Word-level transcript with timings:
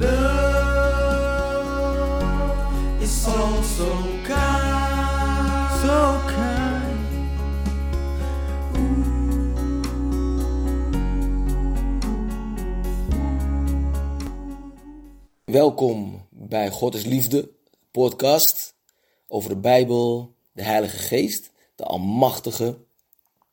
Love 0.00 1.42
is 3.02 3.26
also 3.26 3.88
kind. 4.22 5.80
So 5.82 6.18
kind. 6.26 6.98
Welkom 15.44 16.26
bij 16.30 16.70
God 16.70 16.94
is 16.94 17.04
Liefde 17.04 17.50
podcast 17.90 18.74
over 19.28 19.48
de 19.48 19.56
Bijbel, 19.56 20.34
de 20.52 20.62
Heilige 20.62 20.98
Geest, 20.98 21.50
de 21.74 21.84
Almachtige, 21.84 22.76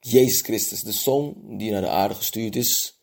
Jezus 0.03 0.41
Christus, 0.41 0.83
de 0.83 0.91
Zoon 0.91 1.35
die 1.57 1.71
naar 1.71 1.81
de 1.81 1.89
aarde 1.89 2.15
gestuurd 2.15 2.55
is 2.55 2.99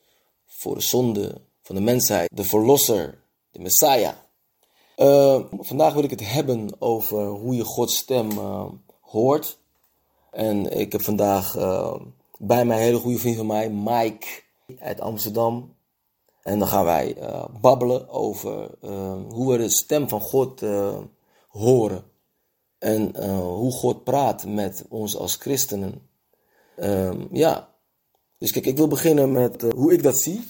voor 0.46 0.74
de 0.74 0.80
zonde 0.80 1.40
van 1.62 1.74
de 1.74 1.80
mensheid, 1.80 2.30
de 2.34 2.44
Verlosser, 2.44 3.22
de 3.50 3.58
Messiah. 3.58 4.14
Eh, 4.96 5.40
vandaag 5.50 5.92
wil 5.94 6.02
ik 6.02 6.10
het 6.10 6.32
hebben 6.32 6.80
over 6.80 7.26
hoe 7.26 7.54
je 7.54 7.64
Gods 7.64 7.96
stem 7.96 8.30
eh, 8.30 8.68
hoort. 9.00 9.58
En 10.30 10.78
ik 10.78 10.92
heb 10.92 11.02
vandaag 11.02 11.56
eh, 11.56 12.00
bij 12.38 12.64
mij 12.64 12.76
een 12.76 12.82
hele 12.82 12.98
goede 12.98 13.18
vriend 13.18 13.36
van 13.36 13.46
mij, 13.46 13.70
Mike 13.70 14.26
uit 14.78 15.00
Amsterdam. 15.00 15.76
En 16.42 16.58
dan 16.58 16.68
gaan 16.68 16.84
wij 16.84 17.16
babbelen 17.60 18.08
over 18.08 18.70
hoe 19.28 19.52
we 19.52 19.58
de 19.58 19.70
stem 19.70 20.08
van 20.08 20.20
God 20.20 20.62
horen. 21.48 22.04
En 22.78 23.26
hoe 23.40 23.72
God 23.72 24.04
praat 24.04 24.46
met 24.46 24.84
ons 24.88 25.16
als 25.16 25.34
christenen. 25.36 26.07
Ehm, 26.78 27.26
ja, 27.32 27.68
dus 28.38 28.52
kijk, 28.52 28.66
ik 28.66 28.76
wil 28.76 28.88
beginnen 28.88 29.32
met 29.32 29.62
eh, 29.62 29.70
hoe 29.70 29.92
ik 29.92 30.02
dat 30.02 30.20
zie. 30.20 30.46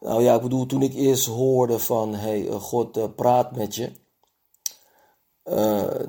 Nou 0.00 0.22
ja, 0.22 0.34
ik 0.34 0.42
bedoel, 0.42 0.66
toen 0.66 0.82
ik 0.82 0.94
eerst 0.94 1.26
hoorde 1.26 1.78
van, 1.78 2.14
hey, 2.14 2.48
eh, 2.48 2.54
God 2.54 2.96
eh, 2.96 3.04
praat 3.16 3.56
met 3.56 3.74
je. 3.74 3.90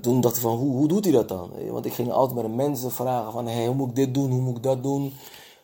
toen 0.02 0.22
dacht 0.22 0.36
ik 0.36 0.42
van, 0.42 0.58
hoe, 0.58 0.76
hoe 0.76 0.88
doet 0.88 1.04
hij 1.04 1.14
dat 1.14 1.28
dan? 1.28 1.72
Want 1.72 1.86
ik 1.86 1.94
ging 1.94 2.12
altijd 2.12 2.36
met 2.36 2.46
de 2.52 2.58
mensen 2.58 2.92
vragen 2.92 3.32
van, 3.32 3.48
hey, 3.48 3.66
hoe 3.66 3.76
moet 3.76 3.90
ik 3.90 3.96
dit 3.96 4.14
doen? 4.14 4.32
Hoe 4.32 4.42
moet 4.42 4.58
ik 4.58 4.64
dat 4.64 4.84
doen? 4.84 5.14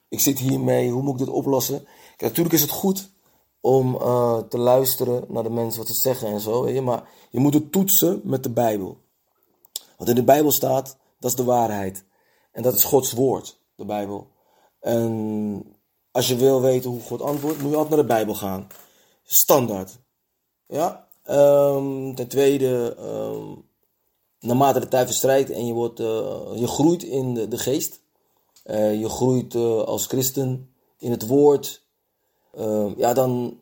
Ik 0.09 0.19
zit 0.19 0.39
hiermee, 0.39 0.91
hoe 0.91 1.01
moet 1.01 1.19
ik 1.19 1.25
dit 1.25 1.35
oplossen? 1.35 1.83
Kijk, 1.83 2.21
natuurlijk 2.21 2.55
is 2.55 2.61
het 2.61 2.69
goed 2.69 3.09
om 3.61 3.97
te 4.49 4.57
luisteren 4.57 5.25
naar 5.27 5.43
de 5.43 5.49
mensen 5.49 5.79
wat 5.79 5.87
ze 5.87 5.93
zeggen 5.93 6.27
en 6.27 6.39
zo. 6.39 6.63
Weet 6.63 6.75
je? 6.75 6.81
Maar 6.81 7.09
je 7.29 7.39
moet 7.39 7.53
het 7.53 7.71
toetsen 7.71 8.21
met 8.23 8.43
de 8.43 8.49
Bijbel. 8.49 8.97
Wat 9.97 10.09
in 10.09 10.15
de 10.15 10.23
Bijbel 10.23 10.51
staat, 10.51 10.97
dat 11.19 11.29
is 11.31 11.37
de 11.37 11.43
waarheid. 11.43 12.05
En 12.51 12.63
dat 12.63 12.73
is 12.73 12.83
Gods 12.83 13.11
woord, 13.11 13.59
de 13.75 13.85
Bijbel. 13.85 14.27
En 14.79 15.75
als 16.11 16.27
je 16.27 16.35
wil 16.35 16.61
weten 16.61 16.89
hoe 16.89 17.01
God 17.01 17.21
antwoordt, 17.21 17.61
moet 17.61 17.71
je 17.71 17.77
altijd 17.77 17.95
naar 17.95 18.05
de 18.05 18.13
Bijbel 18.13 18.35
gaan. 18.35 18.67
Standaard. 19.23 19.99
Ja? 20.67 21.07
Ehm, 21.23 22.13
ten 22.13 22.27
tweede, 22.27 22.95
ehm, 22.97 23.55
naarmate 24.39 24.79
de 24.79 24.87
tijd 24.87 25.05
verstrijkt 25.05 25.49
en 25.49 25.65
je, 25.65 25.73
wordt, 25.73 25.99
eh, 25.99 26.41
je 26.55 26.67
groeit 26.67 27.03
in 27.03 27.33
de, 27.33 27.47
de 27.47 27.57
geest. 27.57 28.01
Eh, 28.63 28.99
je 28.99 29.09
groeit 29.09 29.55
eh, 29.55 29.81
als 29.81 30.05
christen 30.05 30.69
in 30.97 31.11
het 31.11 31.27
woord. 31.27 31.83
Ehm, 32.53 32.93
ja, 32.97 33.13
dan 33.13 33.59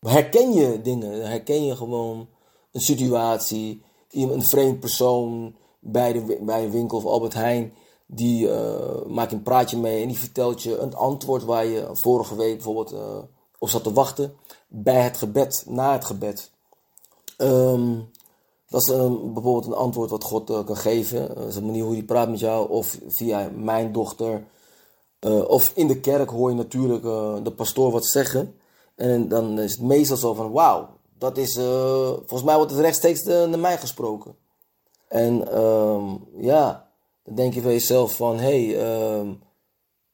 herken 0.00 0.52
je 0.52 0.80
dingen. 0.82 1.10
Dan 1.10 1.30
herken 1.30 1.64
je 1.64 1.76
gewoon 1.76 2.28
een 2.72 2.80
situatie. 2.80 3.82
Een 4.10 4.46
vreemd 4.46 4.80
persoon 4.80 5.54
bij, 5.80 6.12
de, 6.12 6.38
bij 6.40 6.64
een 6.64 6.70
winkel 6.70 6.98
of 6.98 7.04
Albert 7.04 7.34
Heijn. 7.34 7.72
Die 8.06 8.50
eh, 8.50 9.06
maakt 9.06 9.32
een 9.32 9.42
praatje 9.42 9.76
mee 9.76 10.02
en 10.02 10.08
die 10.08 10.18
vertelt 10.18 10.62
je 10.62 10.78
een 10.78 10.94
antwoord 10.94 11.44
waar 11.44 11.66
je 11.66 11.88
vorige 11.92 12.36
week 12.36 12.54
bijvoorbeeld 12.54 12.92
eh, 12.92 13.18
op 13.58 13.68
zat 13.68 13.82
te 13.82 13.92
wachten. 13.92 14.36
Bij 14.68 15.02
het 15.02 15.16
gebed, 15.16 15.64
na 15.68 15.92
het 15.92 16.04
gebed. 16.04 16.50
Ehm, 17.36 17.98
dat 18.68 18.80
is 18.80 18.88
een, 18.88 19.32
bijvoorbeeld 19.32 19.66
een 19.66 19.78
antwoord 19.78 20.10
wat 20.10 20.24
God 20.24 20.50
eh, 20.50 20.64
kan 20.64 20.76
geven. 20.76 21.34
Dat 21.34 21.46
is 21.46 21.56
een 21.56 21.66
manier 21.66 21.84
hoe 21.84 21.92
hij 21.92 22.02
praat 22.02 22.28
met 22.28 22.40
jou. 22.40 22.70
Of 22.70 22.98
via 23.08 23.50
mijn 23.54 23.92
dochter. 23.92 24.44
Of 25.46 25.72
in 25.74 25.86
de 25.86 26.00
kerk 26.00 26.30
hoor 26.30 26.50
je 26.50 26.56
natuurlijk 26.56 27.02
de 27.44 27.52
pastoor 27.56 27.90
wat 27.90 28.06
zeggen. 28.06 28.54
En 28.94 29.28
dan 29.28 29.60
is 29.60 29.72
het 29.72 29.80
meestal 29.80 30.16
zo 30.16 30.34
van, 30.34 30.50
wauw, 30.50 30.88
dat 31.18 31.36
is, 31.36 31.54
volgens 32.16 32.42
mij 32.42 32.56
wordt 32.56 32.70
het 32.70 32.80
rechtstreeks 32.80 33.22
naar 33.22 33.58
mij 33.58 33.78
gesproken. 33.78 34.36
En 35.08 35.52
ehm, 35.52 36.04
ja, 36.36 36.83
dan 37.24 37.34
denk 37.34 37.54
je 37.54 37.62
van 37.62 37.70
jezelf 37.70 38.16
van, 38.16 38.38
hé, 38.38 38.66
hey, 38.66 38.82
ehm, 38.82 39.34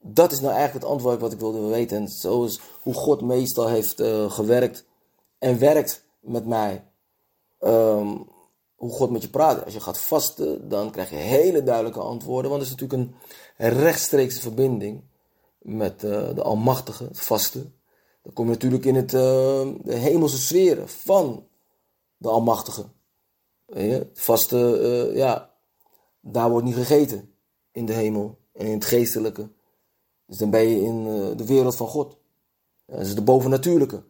dat 0.01 0.33
is 0.33 0.41
nou 0.41 0.53
eigenlijk 0.53 0.85
het 0.85 0.93
antwoord 0.93 1.21
wat 1.21 1.33
ik 1.33 1.39
wilde 1.39 1.67
weten. 1.67 1.97
En 1.97 2.09
zo 2.09 2.45
is 2.45 2.61
hoe 2.83 2.95
God 2.95 3.21
meestal 3.21 3.69
heeft 3.69 4.01
eh, 4.01 4.31
gewerkt 4.31 4.85
en 5.39 5.59
werkt 5.59 6.05
met 6.21 6.47
mij. 6.47 6.85
Ehm, 7.59 8.17
hoe 8.81 8.91
God 8.91 9.11
met 9.11 9.23
je 9.23 9.29
praat. 9.29 9.65
Als 9.65 9.75
je 9.75 9.81
gaat 9.81 9.99
vasten, 9.99 10.69
dan 10.69 10.91
krijg 10.91 11.11
je 11.11 11.17
hele 11.17 11.63
duidelijke 11.63 12.01
antwoorden. 12.01 12.51
Want 12.51 12.63
het 12.63 12.73
is 12.73 12.77
natuurlijk 12.81 13.13
een 13.57 13.79
rechtstreekse 13.83 14.41
verbinding 14.41 15.03
met 15.59 16.05
eh, 16.05 16.35
de 16.35 16.43
Almachtige, 16.43 17.05
het 17.05 17.21
vasten. 17.21 17.75
Dan 18.23 18.33
kom 18.33 18.45
je 18.45 18.51
natuurlijk 18.51 18.85
in 18.85 18.95
het, 18.95 19.15
eh, 19.15 19.69
de 19.83 19.95
hemelse 19.95 20.39
sferen 20.39 20.89
van 20.89 21.47
de 22.17 22.29
Almachtige. 22.29 22.85
Vasten, 24.13 24.83
eh, 24.83 25.17
ja, 25.17 25.50
daar 26.21 26.51
wordt 26.51 26.67
niet 26.67 26.75
gegeten 26.75 27.31
in 27.73 27.87
de 27.87 27.93
hemel 27.93 28.39
en 28.53 28.67
in 28.67 28.73
het 28.73 28.85
geestelijke. 28.85 29.49
Dus 30.27 30.39
dan 30.39 30.51
ben 30.51 30.69
je 30.69 30.81
in 30.81 31.07
eh, 31.07 31.37
de 31.37 31.47
wereld 31.47 31.77
van 31.77 31.87
God. 31.87 32.17
Dat 32.87 33.01
is 33.01 33.15
de 33.15 33.23
bovennatuurlijke. 33.23 34.03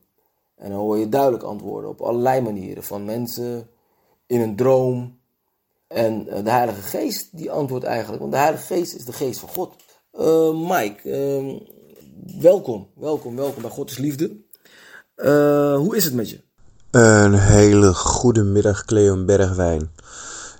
En 0.56 0.70
dan 0.70 0.78
hoor 0.78 0.98
je 0.98 1.08
duidelijk 1.08 1.42
antwoorden 1.42 1.90
op 1.90 2.00
allerlei 2.00 2.40
manieren. 2.40 2.82
Van 2.82 3.04
mensen 3.04 3.68
in 4.26 4.40
een 4.40 4.56
droom. 4.56 5.18
En 5.86 6.28
eh, 6.28 6.44
de 6.44 6.50
Heilige 6.50 6.82
Geest 6.82 7.36
die 7.36 7.50
antwoordt 7.50 7.84
eigenlijk. 7.84 8.20
Want 8.20 8.32
de 8.32 8.38
Heilige 8.38 8.66
Geest 8.74 8.94
is 8.94 9.04
de 9.04 9.12
geest 9.12 9.40
van 9.40 9.48
God. 9.48 9.74
Eh, 10.10 10.52
Mike, 10.52 11.10
ehm, 11.10 11.58
welkom. 12.40 12.88
Welkom, 12.94 13.36
welkom 13.36 13.62
bij 13.62 13.70
God 13.70 13.90
is 13.90 13.98
Liefde. 13.98 14.36
Hoe 15.76 15.96
is 15.96 16.04
het 16.04 16.14
met 16.14 16.30
je? 16.30 16.40
Een 16.90 17.34
hele 17.34 17.94
goede 17.94 18.42
middag, 18.42 18.84
Cleon 18.84 19.26
Bergwijn. 19.26 19.90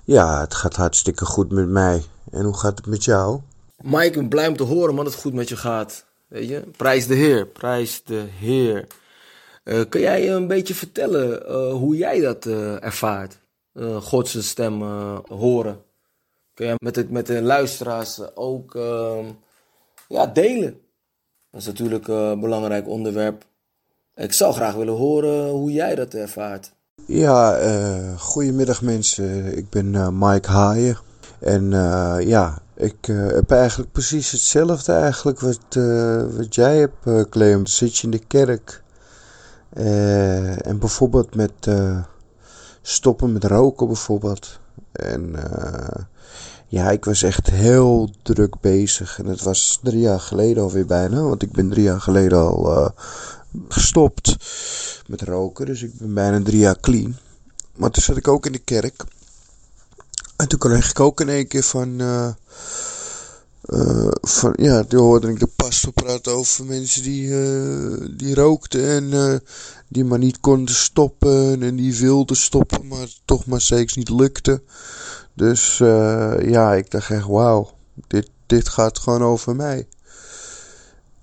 Ja, 0.03 0.39
het 0.41 0.53
gaat 0.53 0.75
hartstikke 0.75 1.25
goed 1.25 1.51
met 1.51 1.67
mij. 1.67 2.03
En 2.31 2.43
hoe 2.43 2.57
gaat 2.57 2.77
het 2.77 2.87
met 2.87 3.03
jou? 3.03 3.39
Mike, 3.81 4.19
ik 4.19 4.29
blij 4.29 4.47
om 4.47 4.57
te 4.57 4.63
horen 4.63 4.95
man, 4.95 5.03
dat 5.03 5.13
het 5.13 5.21
goed 5.21 5.33
met 5.33 5.49
je 5.49 5.57
gaat. 5.57 6.05
Weet 6.27 6.47
je? 6.47 6.63
Prijs 6.77 7.07
de 7.07 7.15
Heer, 7.15 7.47
prijs 7.47 8.03
de 8.03 8.25
Heer. 8.39 8.87
Eh, 9.63 9.81
kun 9.89 10.01
jij 10.01 10.31
een 10.31 10.47
beetje 10.47 10.73
vertellen 10.73 11.47
eh, 11.47 11.71
hoe 11.71 11.97
jij 11.97 12.19
dat 12.19 12.45
eh, 12.45 12.83
ervaart? 12.83 13.39
Gods 14.01 14.47
stem 14.47 14.81
horen. 15.27 15.83
Kun 16.53 16.65
jij 16.65 16.75
met, 16.77 16.95
het, 16.95 17.09
met 17.09 17.27
de 17.27 17.41
luisteraars 17.41 18.35
ook 18.35 18.75
ehm, 18.75 19.25
ja, 20.07 20.25
delen? 20.25 20.81
Dat 21.51 21.61
is 21.61 21.67
natuurlijk 21.67 22.07
een 22.07 22.39
belangrijk 22.39 22.87
onderwerp. 22.87 23.45
Ik 24.15 24.33
zou 24.33 24.53
graag 24.53 24.75
willen 24.75 24.93
horen 24.93 25.49
hoe 25.49 25.71
jij 25.71 25.95
dat 25.95 26.13
ervaart. 26.13 26.71
Ja, 27.05 27.55
eh 27.55 28.19
goedemiddag 28.19 28.81
mensen. 28.81 29.57
Ik 29.57 29.69
ben 29.69 29.95
eh, 29.95 30.07
Mike 30.11 30.49
Haaien. 30.49 30.97
En 31.39 31.73
eh, 31.73 32.27
ja, 32.27 32.59
ik 32.75 33.05
heb 33.05 33.51
eigenlijk 33.51 33.91
precies 33.91 34.31
hetzelfde 34.31 34.93
eigenlijk 34.93 35.39
wat, 35.39 35.77
wat 36.35 36.55
jij 36.55 36.77
hebt, 36.77 37.29
Cleon. 37.29 37.55
Dan 37.55 37.67
zit 37.67 37.97
je 37.97 38.03
in 38.03 38.11
de 38.11 38.25
kerk. 38.27 38.83
En 40.63 40.79
bijvoorbeeld 40.79 41.35
met 41.35 41.67
stoppen 42.81 43.31
met 43.31 43.43
roken 43.43 43.87
bijvoorbeeld. 43.87 44.59
En 44.91 45.35
ja, 46.67 46.89
ik 46.91 47.05
was 47.05 47.23
echt 47.23 47.49
heel 47.49 48.09
druk 48.21 48.59
bezig. 48.59 49.19
En 49.19 49.25
het 49.25 49.43
was 49.43 49.79
drie 49.83 49.99
jaar 49.99 50.19
geleden 50.19 50.63
alweer 50.63 50.85
bijna. 50.85 51.21
Want 51.21 51.41
ik 51.41 51.51
ben 51.51 51.69
drie 51.69 51.83
jaar 51.83 52.01
geleden 52.01 52.37
al 52.37 52.93
gestopt 53.67 54.35
met 55.07 55.21
roken. 55.21 55.65
Dus 55.65 55.81
ik 55.81 55.93
ben 55.97 56.13
bijna 56.13 56.41
drie 56.41 56.59
jaar 56.59 56.79
clean. 56.79 57.15
Maar 57.75 57.91
toen 57.91 58.03
zat 58.03 58.17
ik 58.17 58.27
ook 58.27 58.45
in 58.45 58.51
de 58.51 58.59
kerk. 58.59 59.03
En 60.37 60.47
toen 60.47 60.59
kreeg 60.59 60.89
ik 60.89 60.99
ook 60.99 61.21
in 61.21 61.29
één 61.29 61.47
keer 61.47 61.63
van... 61.63 61.99
eh, 61.99 62.27
eh, 63.61 64.11
van 64.21 64.53
ja, 64.55 64.83
toen 64.83 64.99
hoorde 64.99 65.29
ik 65.29 65.39
de 65.39 65.49
pastor 65.55 65.93
praten 65.93 66.31
over 66.31 66.65
mensen 66.65 67.03
die, 67.03 67.41
eh, 67.41 68.07
die 68.17 68.35
rookten 68.35 68.87
en 68.87 69.41
die 69.87 70.03
maar 70.03 70.19
niet 70.19 70.39
konden 70.39 70.75
stoppen 70.75 71.63
en 71.63 71.75
die 71.75 71.95
wilden 71.95 72.35
stoppen, 72.35 72.87
maar 72.87 73.07
toch 73.25 73.45
maar 73.45 73.61
steeds 73.61 73.95
niet 73.95 74.09
lukte. 74.09 74.61
Dus 75.33 75.77
ja, 76.41 76.73
ik 76.73 76.91
dacht 76.91 77.09
echt, 77.09 77.25
wauw, 77.25 77.71
dit, 78.07 78.29
dit 78.45 78.69
gaat 78.69 78.99
gewoon 78.99 79.23
over 79.23 79.55
mij. 79.55 79.87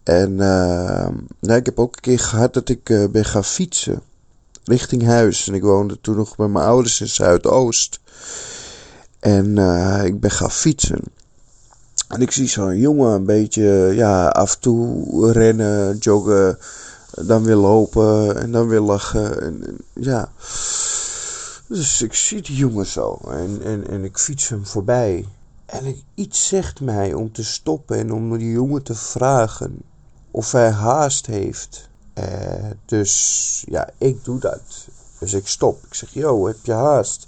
En 0.09 0.31
uh, 0.31 1.09
nou, 1.41 1.59
ik 1.59 1.67
heb 1.67 1.79
ook 1.79 1.95
een 1.95 2.01
keer 2.01 2.19
gehad 2.19 2.55
dat 2.55 2.69
ik 2.69 2.89
uh, 2.89 3.09
ben 3.09 3.25
gaan 3.25 3.45
fietsen 3.45 4.03
richting 4.65 5.05
huis. 5.05 5.49
En 5.49 5.55
ik 5.55 5.63
woonde 5.63 6.01
toen 6.01 6.17
nog 6.17 6.37
bij 6.37 6.49
mijn 6.49 6.65
ouders 6.65 7.01
in 7.01 7.09
Zuidoost. 7.09 8.01
En 9.21 9.57
uh, 9.57 10.05
ik 10.05 10.21
ben 10.21 10.31
gaan 10.31 10.51
fietsen. 10.51 11.03
En 12.09 12.21
ik 12.21 12.31
zie 12.31 12.49
zo'n 12.49 12.79
jongen 12.79 13.13
een 13.13 13.25
beetje 13.25 13.91
ja, 13.95 14.29
af 14.29 14.55
en 14.55 14.61
toe 14.61 15.33
rennen, 15.33 15.97
joggen, 15.97 16.59
dan 17.15 17.45
weer 17.45 17.57
lopen 17.57 18.37
en 18.37 18.53
dan 18.53 18.69
weer 18.69 18.81
lachen. 18.81 19.43
En, 19.43 19.67
en, 19.67 19.77
ja. 19.93 20.33
Dus 21.67 22.03
ik 22.03 22.15
zie 22.15 22.43
die 22.43 22.57
jongen 22.57 22.87
zo 22.87 23.21
en, 23.31 23.61
en, 23.65 23.89
en 23.89 24.05
ik 24.05 24.19
fiets 24.19 24.49
hem 24.49 24.67
voorbij. 24.67 25.27
En 25.67 25.85
ik, 25.85 26.03
iets 26.15 26.49
zegt 26.49 26.81
mij 26.81 27.15
om 27.15 27.33
te 27.33 27.45
stoppen 27.45 27.99
en 27.99 28.13
om 28.13 28.39
die 28.39 28.51
jongen 28.51 28.83
te 28.83 28.95
vragen 28.95 29.83
of 30.39 30.53
hij 30.53 30.71
haast 30.71 31.27
heeft. 31.27 31.89
Eh, 32.15 32.71
dus 32.85 33.65
ja, 33.67 33.89
ik 33.99 34.25
doe 34.25 34.39
dat. 34.39 34.61
Dus 35.19 35.33
ik 35.33 35.47
stop. 35.47 35.85
Ik 35.85 35.95
zeg, 35.95 36.13
yo, 36.13 36.47
heb 36.47 36.57
je 36.63 36.73
haast? 36.73 37.27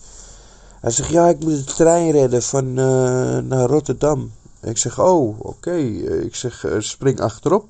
Hij 0.81 0.91
zegt, 0.91 1.09
ja, 1.09 1.29
ik 1.29 1.41
moet 1.41 1.67
de 1.67 1.75
trein 1.75 2.11
redden 2.11 2.43
van 2.43 2.67
uh, 2.67 3.39
naar 3.39 3.67
Rotterdam. 3.67 4.33
Ik 4.63 4.79
zeg, 4.79 5.01
oh, 5.01 5.41
oké. 5.41 5.77
Ik 6.25 6.35
zeg, 6.35 6.65
uh, 6.65 6.81
spring 6.81 7.21
achterop. 7.21 7.69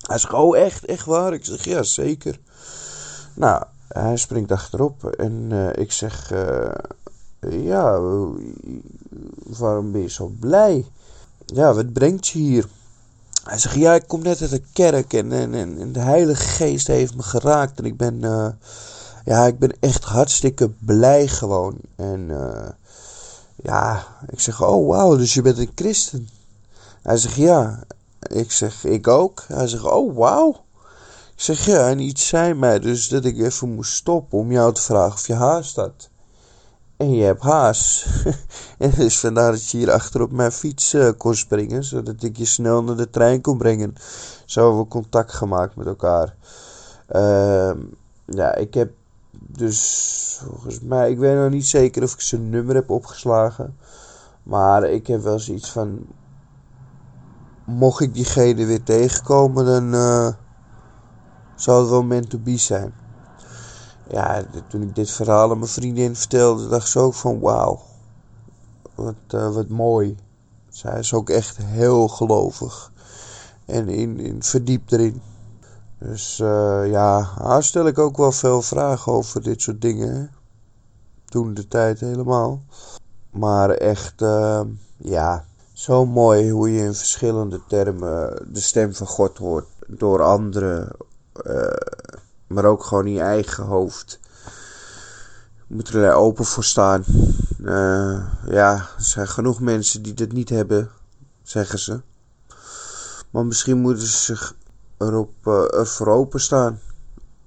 Hij 0.00 0.18
zegt, 0.18 0.32
oh, 0.32 0.56
echt, 0.56 0.84
echt 0.84 1.06
waar? 1.06 1.32
Ik 1.32 1.44
zeg, 1.44 1.64
ja, 1.64 1.82
zeker. 1.82 2.38
Nou, 3.34 3.64
hij 3.88 4.16
springt 4.16 4.52
achterop 4.52 5.04
en 5.04 5.52
ik 5.74 5.92
zeg, 5.92 6.32
ja, 7.50 8.00
waarom 9.46 9.92
ben 9.92 10.00
je 10.00 10.10
zo 10.10 10.32
blij? 10.40 10.86
Ja, 11.46 11.74
wat 11.74 11.92
brengt 11.92 12.28
je 12.28 12.38
hier? 12.38 12.66
Hij 13.50 13.58
zegt, 13.58 13.74
ja, 13.74 13.94
ik 13.94 14.06
kom 14.06 14.22
net 14.22 14.40
uit 14.40 14.50
de 14.50 14.62
kerk 14.72 15.12
en, 15.12 15.32
en, 15.32 15.92
de 15.92 16.00
Heilige 16.00 16.42
Geest 16.42 16.86
heeft 16.86 17.14
me 17.14 17.22
geraakt. 17.22 17.78
En 17.78 17.84
ik 17.84 17.96
ben, 17.96 18.14
uh, 18.14 18.48
ja, 19.24 19.46
ik 19.46 19.58
ben 19.58 19.72
echt 19.80 20.04
hartstikke 20.04 20.70
blij 20.78 21.28
gewoon. 21.28 21.76
En 21.96 22.28
uh, 22.28 22.68
ja, 23.56 24.06
ik 24.28 24.40
zeg, 24.40 24.62
oh 24.62 24.88
wauw, 24.88 25.16
dus 25.16 25.34
je 25.34 25.42
bent 25.42 25.58
een 25.58 25.72
christen. 25.74 26.28
Hij 27.02 27.16
zegt, 27.16 27.34
ja. 27.34 27.82
Ik 28.20 28.52
zeg, 28.52 28.84
ik 28.84 29.08
ook. 29.08 29.44
Hij 29.48 29.66
zegt, 29.66 29.84
oh 29.84 30.16
wauw. 30.16 30.50
Ik 31.34 31.42
zeg, 31.42 31.66
ja, 31.66 31.88
en 31.88 31.98
iets 31.98 32.26
zei 32.26 32.54
mij 32.54 32.78
dus 32.78 33.08
dat 33.08 33.24
ik 33.24 33.38
even 33.38 33.74
moest 33.74 33.92
stoppen 33.92 34.38
om 34.38 34.52
jou 34.52 34.74
te 34.74 34.82
vragen 34.82 35.14
of 35.14 35.26
je 35.26 35.34
haast 35.34 35.76
had. 35.76 36.08
En 37.00 37.14
je 37.14 37.24
hebt 37.24 37.42
haast. 37.42 38.06
en 38.78 38.90
dus 38.90 39.20
vandaar 39.20 39.52
dat 39.52 39.70
je 39.70 39.78
hier 39.78 39.90
achter 39.90 40.22
op 40.22 40.32
mijn 40.32 40.52
fiets 40.52 40.94
uh, 40.94 41.10
kon 41.16 41.34
springen. 41.34 41.84
Zodat 41.84 42.22
ik 42.22 42.36
je 42.36 42.44
snel 42.44 42.82
naar 42.82 42.96
de 42.96 43.10
trein 43.10 43.40
kon 43.40 43.58
brengen. 43.58 43.94
Zo 44.44 44.60
hebben 44.66 44.82
we 44.82 44.88
contact 44.88 45.32
gemaakt 45.32 45.76
met 45.76 45.86
elkaar. 45.86 46.34
Uh, 47.12 47.72
ja, 48.24 48.54
ik 48.54 48.74
heb 48.74 48.92
dus 49.32 50.40
volgens 50.44 50.80
mij... 50.80 51.10
Ik 51.10 51.18
weet 51.18 51.36
nog 51.36 51.50
niet 51.50 51.66
zeker 51.66 52.02
of 52.02 52.12
ik 52.12 52.20
zijn 52.20 52.50
nummer 52.50 52.74
heb 52.74 52.90
opgeslagen. 52.90 53.76
Maar 54.42 54.90
ik 54.90 55.06
heb 55.06 55.22
wel 55.22 55.38
zoiets 55.38 55.70
van... 55.70 56.06
Mocht 57.64 58.00
ik 58.00 58.14
diegene 58.14 58.66
weer 58.66 58.82
tegenkomen, 58.82 59.64
dan 59.64 59.94
uh, 59.94 60.28
zou 61.54 61.80
het 61.80 61.90
wel 61.90 62.02
meant 62.02 62.30
to 62.30 62.38
be 62.38 62.56
zijn 62.56 62.99
ja, 64.10 64.44
toen 64.68 64.82
ik 64.82 64.94
dit 64.94 65.10
verhaal 65.10 65.50
aan 65.50 65.58
mijn 65.58 65.70
vriendin 65.70 66.16
vertelde, 66.16 66.68
dacht 66.68 66.88
ze 66.88 66.98
ook 66.98 67.14
van 67.14 67.40
wauw, 67.40 67.80
wat, 68.94 69.14
uh, 69.34 69.54
wat 69.54 69.68
mooi. 69.68 70.16
Zij 70.68 70.98
is 70.98 71.14
ook 71.14 71.30
echt 71.30 71.56
heel 71.56 72.08
gelovig 72.08 72.92
en 73.64 73.88
in, 73.88 74.20
in 74.20 74.42
verdiept 74.42 74.92
erin. 74.92 75.22
Dus 75.98 76.38
uh, 76.38 76.90
ja, 76.90 77.20
haar 77.20 77.62
stel 77.62 77.86
ik 77.86 77.98
ook 77.98 78.16
wel 78.16 78.32
veel 78.32 78.62
vragen 78.62 79.12
over 79.12 79.42
dit 79.42 79.62
soort 79.62 79.80
dingen. 79.80 80.30
Toen 81.24 81.54
de 81.54 81.68
tijd 81.68 82.00
helemaal. 82.00 82.62
Maar 83.30 83.70
echt, 83.70 84.22
uh, 84.22 84.60
ja, 84.96 85.44
zo 85.72 86.06
mooi 86.06 86.50
hoe 86.50 86.72
je 86.72 86.82
in 86.82 86.94
verschillende 86.94 87.60
termen 87.68 88.46
de 88.52 88.60
stem 88.60 88.94
van 88.94 89.06
God 89.06 89.38
hoort. 89.38 89.66
Door 89.86 90.22
anderen 90.22 90.92
maar 92.50 92.64
ook 92.64 92.84
gewoon 92.84 93.06
in 93.06 93.12
je 93.12 93.20
eigen 93.20 93.64
hoofd. 93.64 94.20
Je 95.68 95.74
moet 95.74 95.88
er 95.88 96.12
open 96.12 96.44
voor 96.44 96.64
staan. 96.64 97.04
Uh, 97.60 98.26
ja, 98.46 98.72
er 98.74 98.94
zijn 98.96 99.28
genoeg 99.28 99.60
mensen 99.60 100.02
die 100.02 100.14
dit 100.14 100.32
niet 100.32 100.48
hebben, 100.48 100.90
zeggen 101.42 101.78
ze. 101.78 102.00
Maar 103.30 103.46
misschien 103.46 103.78
moeten 103.78 104.06
ze 104.06 104.16
zich 104.16 104.54
erop, 104.98 105.32
uh, 105.44 105.74
ervoor 105.74 106.06
openstaan. 106.06 106.80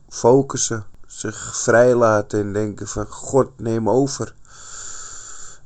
Focussen. 0.09 0.85
Zich 1.07 1.57
vrijlaten 1.57 2.39
en 2.39 2.53
denken 2.53 2.87
van 2.87 3.07
God 3.07 3.59
neem 3.59 3.89
over. 3.89 4.35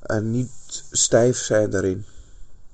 En 0.01 0.31
niet 0.31 0.84
stijf 0.92 1.38
zijn 1.38 1.69
daarin. 1.69 2.06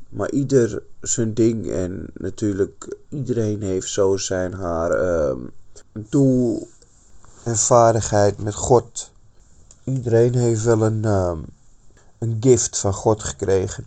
Maar 0.09 0.31
ieder 0.31 0.83
zijn 1.01 1.33
ding 1.33 1.69
en 1.69 2.09
natuurlijk 2.13 2.97
iedereen 3.09 3.61
heeft 3.61 3.89
zo 3.89 4.17
zijn 4.17 4.53
haar... 4.53 5.03
Uh, 5.03 5.35
doel 5.93 6.67
en 7.43 7.57
vaardigheid 7.57 8.43
met 8.43 8.55
God. 8.55 9.11
Iedereen 9.83 10.35
heeft 10.35 10.63
wel 10.63 10.81
een, 10.81 11.03
uh, 11.05 11.31
een 12.19 12.37
gift 12.39 12.77
van 12.77 12.93
God 12.93 13.23
gekregen. 13.23 13.85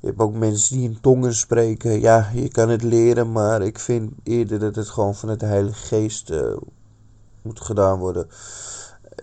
Je 0.00 0.06
hebt 0.06 0.20
ook 0.20 0.34
mensen 0.34 0.76
die 0.76 0.88
in 0.88 1.00
tongen 1.00 1.34
spreken. 1.34 2.00
Ja, 2.00 2.30
je 2.34 2.48
kan 2.48 2.68
het 2.68 2.82
leren, 2.82 3.32
maar 3.32 3.62
ik 3.62 3.78
vind 3.78 4.12
eerder 4.22 4.58
dat 4.58 4.74
het 4.74 4.88
gewoon 4.88 5.14
vanuit 5.14 5.40
de 5.40 5.46
Heilige 5.46 5.86
Geest 5.86 6.30
uh, 6.30 6.56
moet 7.42 7.60
gedaan 7.60 7.98
worden. 7.98 8.28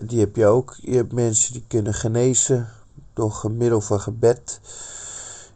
Die 0.02 0.20
heb 0.20 0.36
je 0.36 0.46
ook. 0.46 0.76
Je 0.80 0.96
hebt 0.96 1.12
mensen 1.12 1.52
die 1.52 1.64
kunnen 1.68 1.94
genezen 1.94 2.68
door 3.12 3.50
middel 3.50 3.80
van 3.80 4.00
gebed. 4.00 4.60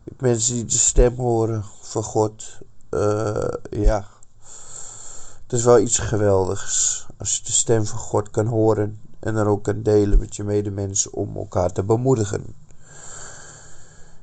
Je 0.04 0.10
hebt 0.10 0.20
mensen 0.20 0.54
die 0.54 0.64
de 0.64 0.78
stem 0.78 1.16
horen 1.16 1.64
van 1.80 2.02
God. 2.02 2.44
Uh, 2.90 3.48
ja, 3.70 4.08
het 5.46 5.58
is 5.58 5.64
wel 5.64 5.78
iets 5.78 5.98
geweldigs 5.98 7.06
als 7.18 7.36
je 7.36 7.44
de 7.44 7.52
stem 7.52 7.84
van 7.84 7.98
God 7.98 8.30
kan 8.30 8.46
horen 8.46 9.00
en 9.20 9.34
dan 9.34 9.46
ook 9.46 9.64
kan 9.64 9.82
delen 9.82 10.18
met 10.18 10.36
je 10.36 10.44
medemensen 10.44 11.12
om 11.12 11.36
elkaar 11.36 11.72
te 11.72 11.82
bemoedigen. 11.82 12.44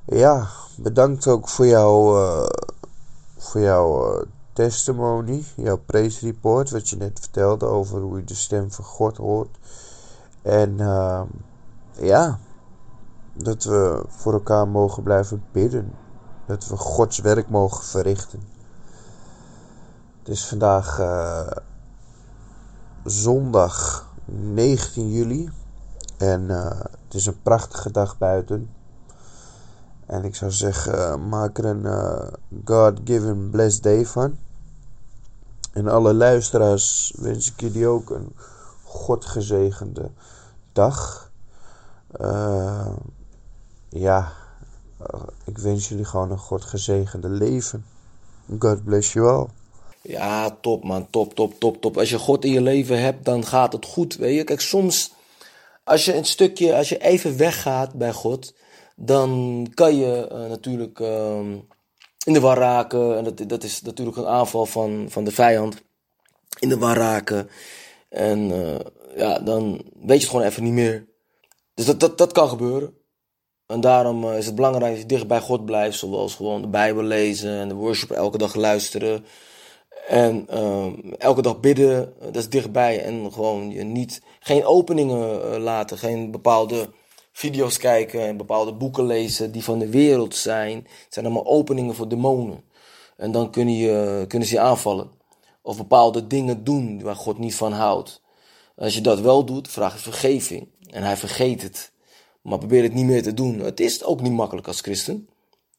Ja, 0.05 0.47
bedankt 0.77 1.27
ook 1.27 1.49
voor 1.49 1.65
jouw, 1.65 2.17
uh, 2.17 2.49
voor 3.37 3.61
jouw 3.61 4.15
uh, 4.15 4.25
testimony, 4.53 5.43
jouw 5.55 5.77
praise 5.77 6.25
report, 6.25 6.69
wat 6.69 6.89
je 6.89 6.97
net 6.97 7.19
vertelde 7.19 7.65
over 7.65 8.01
hoe 8.01 8.17
je 8.17 8.23
de 8.23 8.35
stem 8.35 8.71
van 8.71 8.85
God 8.85 9.17
hoort. 9.17 9.57
En 10.41 10.77
uh, 10.79 11.21
ja, 11.99 12.39
dat 13.33 13.63
we 13.63 14.03
voor 14.07 14.33
elkaar 14.33 14.67
mogen 14.67 15.03
blijven 15.03 15.43
bidden. 15.51 15.91
Dat 16.45 16.67
we 16.67 16.77
Gods 16.77 17.19
werk 17.19 17.49
mogen 17.49 17.83
verrichten. 17.83 18.52
Het 20.23 20.31
is 20.31 20.45
vandaag 20.47 20.99
uh, 20.99 21.47
zondag 23.03 24.07
19 24.25 25.11
juli. 25.11 25.51
En 26.17 26.41
uh, 26.41 26.79
het 26.79 27.13
is 27.13 27.25
een 27.25 27.41
prachtige 27.41 27.91
dag 27.91 28.17
buiten. 28.17 28.69
En 30.05 30.23
ik 30.23 30.35
zou 30.35 30.51
zeggen, 30.51 31.29
maak 31.29 31.57
er 31.57 31.65
een 31.65 31.85
God-given 32.65 33.49
blessed 33.49 33.83
day 33.83 34.05
van. 34.05 34.37
En 35.71 35.87
alle 35.87 36.13
luisteraars 36.13 37.13
wens 37.17 37.51
ik 37.51 37.61
jullie 37.61 37.87
ook 37.87 38.09
een 38.09 38.35
godgezegende 38.83 40.11
dag. 40.71 41.31
ja, 43.89 44.31
ik 45.43 45.57
wens 45.57 45.89
jullie 45.89 46.05
gewoon 46.05 46.31
een 46.31 46.37
godgezegende 46.37 47.29
leven. 47.29 47.85
God 48.59 48.83
bless 48.83 49.13
you 49.13 49.27
all. 49.27 49.47
Ja, 50.03 50.57
top 50.61 50.83
man, 50.83 51.09
top, 51.09 51.33
top, 51.33 51.59
top, 51.59 51.81
top. 51.81 51.97
Als 51.97 52.09
je 52.09 52.17
God 52.17 52.45
in 52.45 52.51
je 52.51 52.61
leven 52.61 52.99
hebt, 52.99 53.25
dan 53.25 53.45
gaat 53.45 53.73
het 53.73 53.85
goed, 53.85 54.15
weet 54.15 54.35
je. 54.35 54.43
Kijk, 54.43 54.61
soms, 54.61 55.13
als 55.83 56.05
je 56.05 56.15
een 56.15 56.25
stukje, 56.25 56.75
als 56.75 56.89
je 56.89 56.97
even 56.97 57.37
weggaat 57.37 57.93
bij 57.93 58.11
God, 58.11 58.53
dan 58.95 59.67
kan 59.73 59.95
je 59.95 60.29
uh, 60.31 60.49
natuurlijk 60.49 60.99
uh, 60.99 61.39
in 62.25 62.33
de 62.33 62.39
war 62.39 62.57
raken. 62.57 63.17
En 63.17 63.23
dat, 63.23 63.49
dat 63.49 63.63
is 63.63 63.81
natuurlijk 63.81 64.17
een 64.17 64.27
aanval 64.27 64.65
van, 64.65 65.05
van 65.09 65.23
de 65.23 65.31
vijand. 65.31 65.81
In 66.59 66.69
de 66.69 66.77
war 66.77 66.97
raken. 66.97 67.49
En 68.09 68.49
uh, 68.49 68.75
ja, 69.15 69.39
dan 69.39 69.71
weet 69.93 70.07
je 70.07 70.13
het 70.13 70.23
gewoon 70.23 70.45
even 70.45 70.63
niet 70.63 70.73
meer. 70.73 71.07
Dus 71.73 71.85
dat, 71.85 71.99
dat, 71.99 72.17
dat 72.17 72.31
kan 72.31 72.49
gebeuren. 72.49 72.97
En 73.65 73.81
daarom 73.81 74.31
is 74.31 74.45
het 74.45 74.55
belangrijk 74.55 74.91
dat 74.91 75.01
je 75.01 75.07
dicht 75.07 75.27
bij 75.27 75.39
God 75.39 75.65
blijft, 75.65 75.97
zoals 75.97 76.35
gewoon 76.35 76.61
de 76.61 76.67
Bijbel 76.67 77.03
lezen 77.03 77.59
en 77.59 77.67
de 77.67 77.73
worship 77.73 78.11
elke 78.11 78.37
dag 78.37 78.55
luisteren. 78.55 79.25
En 80.07 80.47
uh, 80.53 80.85
elke 81.17 81.41
dag 81.41 81.59
bidden, 81.59 82.13
dat 82.19 82.35
is 82.35 82.49
dichtbij. 82.49 83.03
En 83.03 83.33
gewoon 83.33 83.71
je 83.71 83.83
niet, 83.83 84.21
geen 84.39 84.65
openingen 84.65 85.51
uh, 85.53 85.57
laten, 85.57 85.97
geen 85.97 86.31
bepaalde 86.31 86.89
video's 87.31 87.77
kijken 87.77 88.21
en 88.21 88.37
bepaalde 88.37 88.73
boeken 88.73 89.05
lezen 89.05 89.51
die 89.51 89.63
van 89.63 89.79
de 89.79 89.89
wereld 89.89 90.35
zijn. 90.35 90.77
Het 90.77 91.13
zijn 91.13 91.25
allemaal 91.25 91.45
openingen 91.45 91.95
voor 91.95 92.07
demonen. 92.07 92.63
En 93.17 93.31
dan 93.31 93.51
kunnen, 93.51 93.73
je, 93.73 94.25
kunnen 94.27 94.47
ze 94.47 94.53
je 94.53 94.59
aanvallen. 94.59 95.11
Of 95.61 95.77
bepaalde 95.77 96.27
dingen 96.27 96.63
doen 96.63 97.01
waar 97.01 97.15
God 97.15 97.37
niet 97.37 97.55
van 97.55 97.71
houdt. 97.71 98.21
Als 98.75 98.93
je 98.93 99.01
dat 99.01 99.19
wel 99.19 99.45
doet, 99.45 99.67
vraag 99.67 99.93
je 99.93 99.99
vergeving. 99.99 100.67
En 100.89 101.03
hij 101.03 101.17
vergeet 101.17 101.61
het. 101.61 101.91
Maar 102.41 102.57
probeer 102.57 102.83
het 102.83 102.93
niet 102.93 103.05
meer 103.05 103.23
te 103.23 103.33
doen. 103.33 103.59
Het 103.59 103.79
is 103.79 104.03
ook 104.03 104.21
niet 104.21 104.31
makkelijk 104.31 104.67
als 104.67 104.81
christen. 104.81 105.29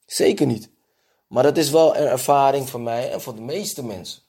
Zeker 0.06 0.46
niet. 0.46 0.70
Maar 1.34 1.42
dat 1.42 1.56
is 1.56 1.70
wel 1.70 1.96
een 1.96 2.06
ervaring 2.06 2.68
van 2.68 2.82
mij 2.82 3.12
en 3.12 3.20
van 3.20 3.34
de 3.34 3.42
meeste 3.42 3.84
mensen. 3.84 4.22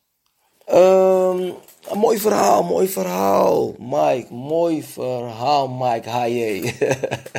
Ehm, 0.65 1.51
een 1.89 1.97
mooi 1.97 2.17
verhaal, 2.17 2.63
mooi 2.63 2.87
verhaal. 2.87 3.75
Mike, 3.79 4.33
mooi 4.33 4.83
verhaal, 4.83 5.67
Mike 5.67 6.09
Haye. 6.09 6.73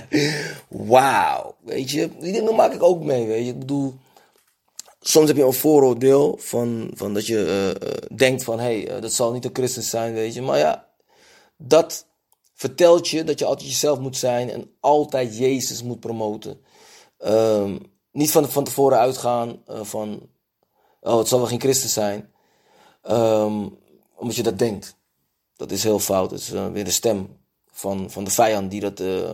Wauw. 0.69 1.55
Weet 1.61 1.91
je, 1.91 2.11
die 2.19 2.33
dingen 2.33 2.55
maak 2.55 2.73
ik 2.73 2.83
ook 2.83 3.03
mee, 3.03 3.27
weet 3.27 3.45
je. 3.45 3.53
Ik 3.53 3.59
bedoel, 3.59 3.95
soms 5.01 5.29
heb 5.29 5.37
je 5.37 5.45
een 5.45 5.53
vooroordeel 5.53 6.39
van, 6.41 6.91
van 6.95 7.15
dat 7.15 7.27
je 7.27 7.45
eh, 7.45 7.71
eh, 7.71 8.17
denkt 8.17 8.45
van, 8.45 8.59
hé, 8.59 8.83
hey, 8.83 9.01
dat 9.01 9.13
zal 9.13 9.33
niet 9.33 9.45
een 9.45 9.51
christen 9.55 9.83
zijn, 9.83 10.15
weet 10.15 10.35
je. 10.35 10.43
Maar 10.43 10.59
ja, 10.59 10.89
dat 11.57 12.07
vertelt 12.55 13.09
je 13.09 13.25
dat 13.25 13.39
je 13.39 13.45
altijd 13.45 13.69
jezelf 13.69 13.99
moet 13.99 14.17
zijn 14.17 14.51
en 14.51 14.71
altijd 14.81 15.37
Jezus 15.39 15.83
moet 15.83 16.01
promoten. 16.01 16.61
Ehm, 17.19 17.77
niet 18.17 18.31
van, 18.31 18.49
van 18.49 18.65
tevoren 18.65 18.99
uitgaan 18.99 19.63
uh, 19.71 19.81
van, 19.83 20.29
oh, 21.01 21.19
het 21.19 21.29
zal 21.29 21.39
wel 21.39 21.49
geen 21.49 21.61
christen 21.61 21.89
zijn. 21.89 22.33
Ehm, 23.03 23.69
omdat 24.15 24.37
je 24.37 24.43
dat 24.43 24.59
denkt. 24.59 24.97
Dat 25.57 25.71
is 25.71 25.83
heel 25.83 25.99
fout. 25.99 26.31
Het 26.31 26.41
is 26.41 26.53
uh, 26.53 26.67
weer 26.67 26.85
de 26.85 26.91
stem 26.91 27.39
van, 27.71 28.11
van 28.11 28.25
de 28.25 28.31
vijand 28.31 28.71
die 28.71 28.81
dat 28.81 29.01
uh, 29.01 29.31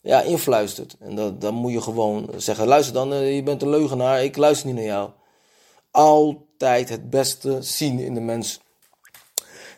ja, 0.00 0.20
influistert. 0.20 0.96
En 0.98 1.14
dat, 1.14 1.40
dan 1.40 1.54
moet 1.54 1.72
je 1.72 1.80
gewoon 1.80 2.30
zeggen: 2.36 2.66
luister 2.66 2.94
dan, 2.94 3.08
je 3.08 3.42
bent 3.42 3.62
een 3.62 3.70
leugenaar, 3.70 4.24
ik 4.24 4.36
luister 4.36 4.66
niet 4.66 4.76
naar 4.76 4.84
jou. 4.84 5.10
Altijd 5.90 6.88
het 6.88 7.10
beste 7.10 7.62
zien 7.62 7.98
in 7.98 8.14
de 8.14 8.20
mens. 8.20 8.60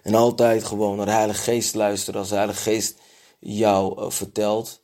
En 0.03 0.15
altijd 0.15 0.65
gewoon 0.65 0.97
naar 0.97 1.07
de 1.07 1.13
Heilige 1.13 1.43
Geest 1.43 1.75
luisteren. 1.75 2.21
Als 2.21 2.29
de 2.29 2.35
Heilige 2.35 2.63
Geest 2.63 2.99
jou 3.39 4.13
vertelt, 4.13 4.84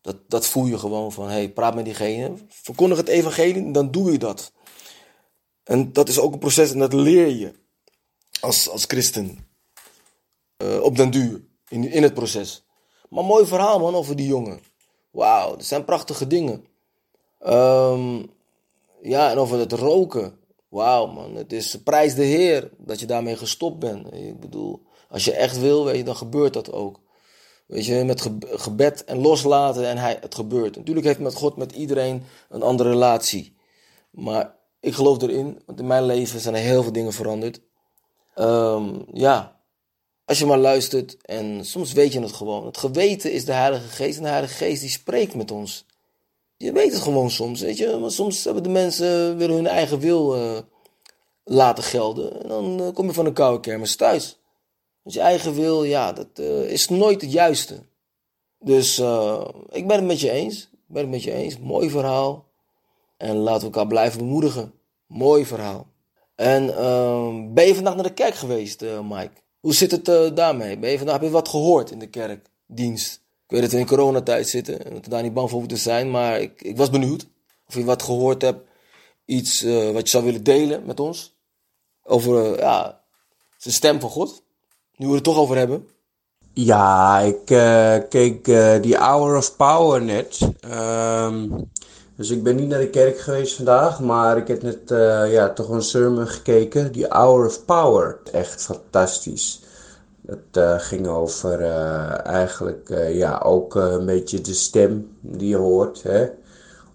dat, 0.00 0.16
dat 0.28 0.46
voel 0.46 0.66
je 0.66 0.78
gewoon 0.78 1.12
van: 1.12 1.28
hey, 1.28 1.50
praat 1.50 1.74
met 1.74 1.84
diegene, 1.84 2.32
verkondig 2.48 2.98
het 2.98 3.08
evangelie, 3.08 3.70
dan 3.70 3.90
doe 3.90 4.12
je 4.12 4.18
dat. 4.18 4.52
En 5.64 5.92
dat 5.92 6.08
is 6.08 6.18
ook 6.18 6.32
een 6.32 6.38
proces 6.38 6.72
en 6.72 6.78
dat 6.78 6.92
leer 6.92 7.28
je 7.28 7.52
als, 8.40 8.68
als 8.68 8.84
christen. 8.84 9.48
Uh, 10.62 10.82
op 10.82 10.96
den 10.96 11.10
duur, 11.10 11.42
in, 11.68 11.90
in 11.90 12.02
het 12.02 12.14
proces. 12.14 12.64
Maar 13.08 13.24
mooi 13.24 13.46
verhaal 13.46 13.78
man 13.78 13.94
over 13.94 14.16
die 14.16 14.26
jongen. 14.26 14.60
Wauw, 15.10 15.56
dat 15.56 15.64
zijn 15.64 15.84
prachtige 15.84 16.26
dingen. 16.26 16.64
Um, 17.46 18.30
ja, 19.02 19.30
en 19.30 19.38
over 19.38 19.58
het 19.58 19.72
roken. 19.72 20.38
Wauw 20.68 21.06
man, 21.06 21.34
het 21.34 21.52
is 21.52 21.82
prijs 21.84 22.14
de 22.14 22.24
Heer 22.24 22.70
dat 22.78 23.00
je 23.00 23.06
daarmee 23.06 23.36
gestopt 23.36 23.78
bent. 23.78 24.14
Ik 24.14 24.40
bedoel, 24.40 24.82
als 25.08 25.24
je 25.24 25.32
echt 25.32 25.58
wil, 25.58 25.84
weet 25.84 25.96
je, 25.96 26.04
dan 26.04 26.16
gebeurt 26.16 26.52
dat 26.52 26.72
ook. 26.72 27.00
Weet 27.70 27.86
je, 27.86 28.04
met 28.04 28.30
gebed 28.40 29.04
en 29.04 29.18
loslaten 29.18 29.86
en 29.86 29.98
hij, 29.98 30.18
het 30.20 30.34
gebeurt. 30.34 30.76
Natuurlijk 30.76 31.06
heeft 31.06 31.18
met 31.18 31.34
God, 31.34 31.56
met 31.56 31.72
iedereen 31.72 32.22
een 32.48 32.62
andere 32.62 32.88
relatie. 32.88 33.56
Maar 34.10 34.54
ik 34.80 34.94
geloof 34.94 35.22
erin, 35.22 35.62
want 35.66 35.80
in 35.80 35.86
mijn 35.86 36.04
leven 36.04 36.40
zijn 36.40 36.54
er 36.54 36.60
heel 36.60 36.82
veel 36.82 36.92
dingen 36.92 37.12
veranderd. 37.12 37.60
Um, 38.36 39.04
ja, 39.12 39.60
als 40.24 40.38
je 40.38 40.46
maar 40.46 40.58
luistert 40.58 41.16
en 41.22 41.64
soms 41.64 41.92
weet 41.92 42.12
je 42.12 42.20
het 42.20 42.32
gewoon. 42.32 42.66
Het 42.66 42.78
geweten 42.78 43.32
is 43.32 43.44
de 43.44 43.52
Heilige 43.52 43.88
Geest 43.88 44.16
en 44.16 44.22
de 44.22 44.28
Heilige 44.28 44.54
Geest 44.54 44.80
die 44.80 44.90
spreekt 44.90 45.34
met 45.34 45.50
ons. 45.50 45.86
Je 46.56 46.72
weet 46.72 46.92
het 46.92 47.02
gewoon 47.02 47.30
soms, 47.30 47.60
weet 47.60 47.78
je. 47.78 47.96
Maar 48.00 48.10
soms 48.10 48.44
hebben 48.44 48.62
de 48.62 48.68
mensen 48.68 49.36
willen 49.36 49.56
hun 49.56 49.66
eigen 49.66 49.98
wil 49.98 50.36
uh, 50.36 50.58
laten 51.44 51.84
gelden. 51.84 52.42
En 52.42 52.48
dan 52.48 52.80
uh, 52.80 52.88
kom 52.92 53.06
je 53.06 53.12
van 53.12 53.26
een 53.26 53.32
koude 53.32 53.60
kermis 53.60 53.96
thuis. 53.96 54.39
Je 55.02 55.20
eigen 55.20 55.54
wil, 55.54 55.84
ja, 55.84 56.12
dat 56.12 56.28
uh, 56.34 56.70
is 56.70 56.88
nooit 56.88 57.20
het 57.20 57.32
juiste. 57.32 57.82
Dus 58.58 58.98
ik 59.68 59.86
ben 59.86 59.96
het 59.96 60.04
met 60.04 60.20
je 60.20 60.30
eens. 60.30 60.62
Ik 60.72 60.78
ben 60.86 61.02
het 61.02 61.10
met 61.10 61.22
je 61.22 61.32
eens. 61.32 61.58
Mooi 61.58 61.90
verhaal. 61.90 62.46
En 63.16 63.36
laten 63.36 63.60
we 63.60 63.64
elkaar 63.64 63.86
blijven 63.86 64.18
bemoedigen. 64.18 64.72
Mooi 65.06 65.46
verhaal. 65.46 65.86
En 66.34 66.64
uh, 66.64 67.52
ben 67.52 67.66
je 67.66 67.74
vandaag 67.74 67.94
naar 67.94 68.04
de 68.04 68.14
kerk 68.14 68.34
geweest, 68.34 68.80
Mike? 69.02 69.30
Hoe 69.60 69.74
zit 69.74 69.90
het 69.90 70.36
daarmee? 70.36 70.78
Ben 70.78 70.90
je 70.90 70.96
vandaag, 70.96 71.16
heb 71.16 71.24
je 71.24 71.30
wat 71.30 71.48
gehoord 71.48 71.90
in 71.90 71.98
de 71.98 72.08
kerkdienst? 72.08 73.14
Ik 73.14 73.50
weet 73.56 73.60
dat 73.60 73.72
we 73.72 73.78
in 73.78 73.86
coronatijd 73.86 74.48
zitten 74.48 74.84
en 74.84 74.94
dat 74.94 75.04
we 75.04 75.10
daar 75.10 75.22
niet 75.22 75.34
bang 75.34 75.50
voor 75.50 75.58
moeten 75.58 75.78
zijn, 75.78 76.10
maar 76.10 76.40
ik, 76.40 76.62
ik 76.62 76.76
was 76.76 76.90
benieuwd 76.90 77.26
of 77.66 77.74
je 77.74 77.84
wat 77.84 78.02
gehoord 78.02 78.42
hebt. 78.42 78.68
Iets 79.24 79.62
wat 79.92 80.02
je 80.02 80.08
zou 80.08 80.24
willen 80.24 80.42
delen 80.42 80.84
met 80.84 81.00
ons. 81.00 81.36
Over 82.02 82.58
ja, 82.58 83.04
de 83.58 83.70
stem 83.70 84.00
van 84.00 84.10
God. 84.10 84.42
Nu 85.00 85.06
we 85.06 85.14
het 85.14 85.24
toch 85.24 85.38
over 85.38 85.56
hebben. 85.56 85.86
Ja, 86.52 87.18
ik 87.18 87.44
keek 88.08 88.44
die 88.82 88.96
Hour 88.96 89.36
of 89.36 89.56
Power 89.56 90.02
net. 90.02 90.38
Um, 91.24 91.70
dus 92.16 92.30
ik 92.30 92.42
ben 92.42 92.56
niet 92.56 92.68
naar 92.68 92.78
de 92.78 92.90
kerk 92.90 93.18
geweest 93.18 93.56
vandaag, 93.56 94.00
maar 94.00 94.36
ik 94.36 94.48
heb 94.48 94.62
net 94.62 94.90
uh, 94.90 95.32
ja, 95.32 95.52
toch 95.52 95.68
een 95.68 95.82
sermon 95.82 96.26
gekeken. 96.26 96.92
Die 96.92 97.06
Hour 97.08 97.46
of 97.46 97.64
Power. 97.64 98.18
Echt 98.32 98.62
fantastisch. 98.62 99.62
Het 100.26 100.56
uh, 100.56 100.74
ging 100.78 101.06
over 101.06 101.60
uh, 101.60 102.26
eigenlijk 102.26 102.88
ja, 103.12 103.40
ook 103.44 103.74
een 103.74 104.06
beetje 104.06 104.40
de 104.40 104.54
stem 104.54 105.16
die 105.20 105.48
je 105.48 105.56
hoort. 105.56 106.02
Hè? 106.02 106.26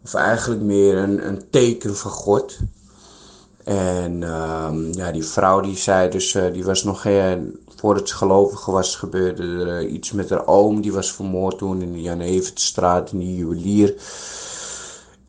Of 0.04 0.14
eigenlijk 0.14 0.62
meer 0.62 0.98
een, 0.98 1.28
een 1.28 1.50
teken 1.50 1.96
van 1.96 2.12
God. 2.12 2.58
En 3.64 4.24
um, 4.24 4.94
ja, 4.94 5.12
die 5.12 5.26
vrouw 5.26 5.60
die 5.60 5.78
zei 5.78 6.10
dus, 6.10 6.38
die 6.52 6.66
was 6.66 6.84
nog 6.84 7.02
geen, 7.02 7.65
voordat 7.76 8.10
ze 8.10 8.16
gelovig 8.16 8.66
was, 8.66 8.96
gebeurde 8.96 9.44
er 9.44 9.88
iets 9.88 10.12
met 10.12 10.30
haar 10.30 10.48
oom. 10.48 10.82
Die 10.82 10.94
was 10.94 11.14
vermoord 11.14 11.58
toen 11.58 11.82
in 11.82 11.92
de 11.92 12.02
Jan 12.02 12.20
Evertstraat, 12.20 13.12
in 13.12 13.20
die 13.20 13.36
juwelier. 13.36 13.96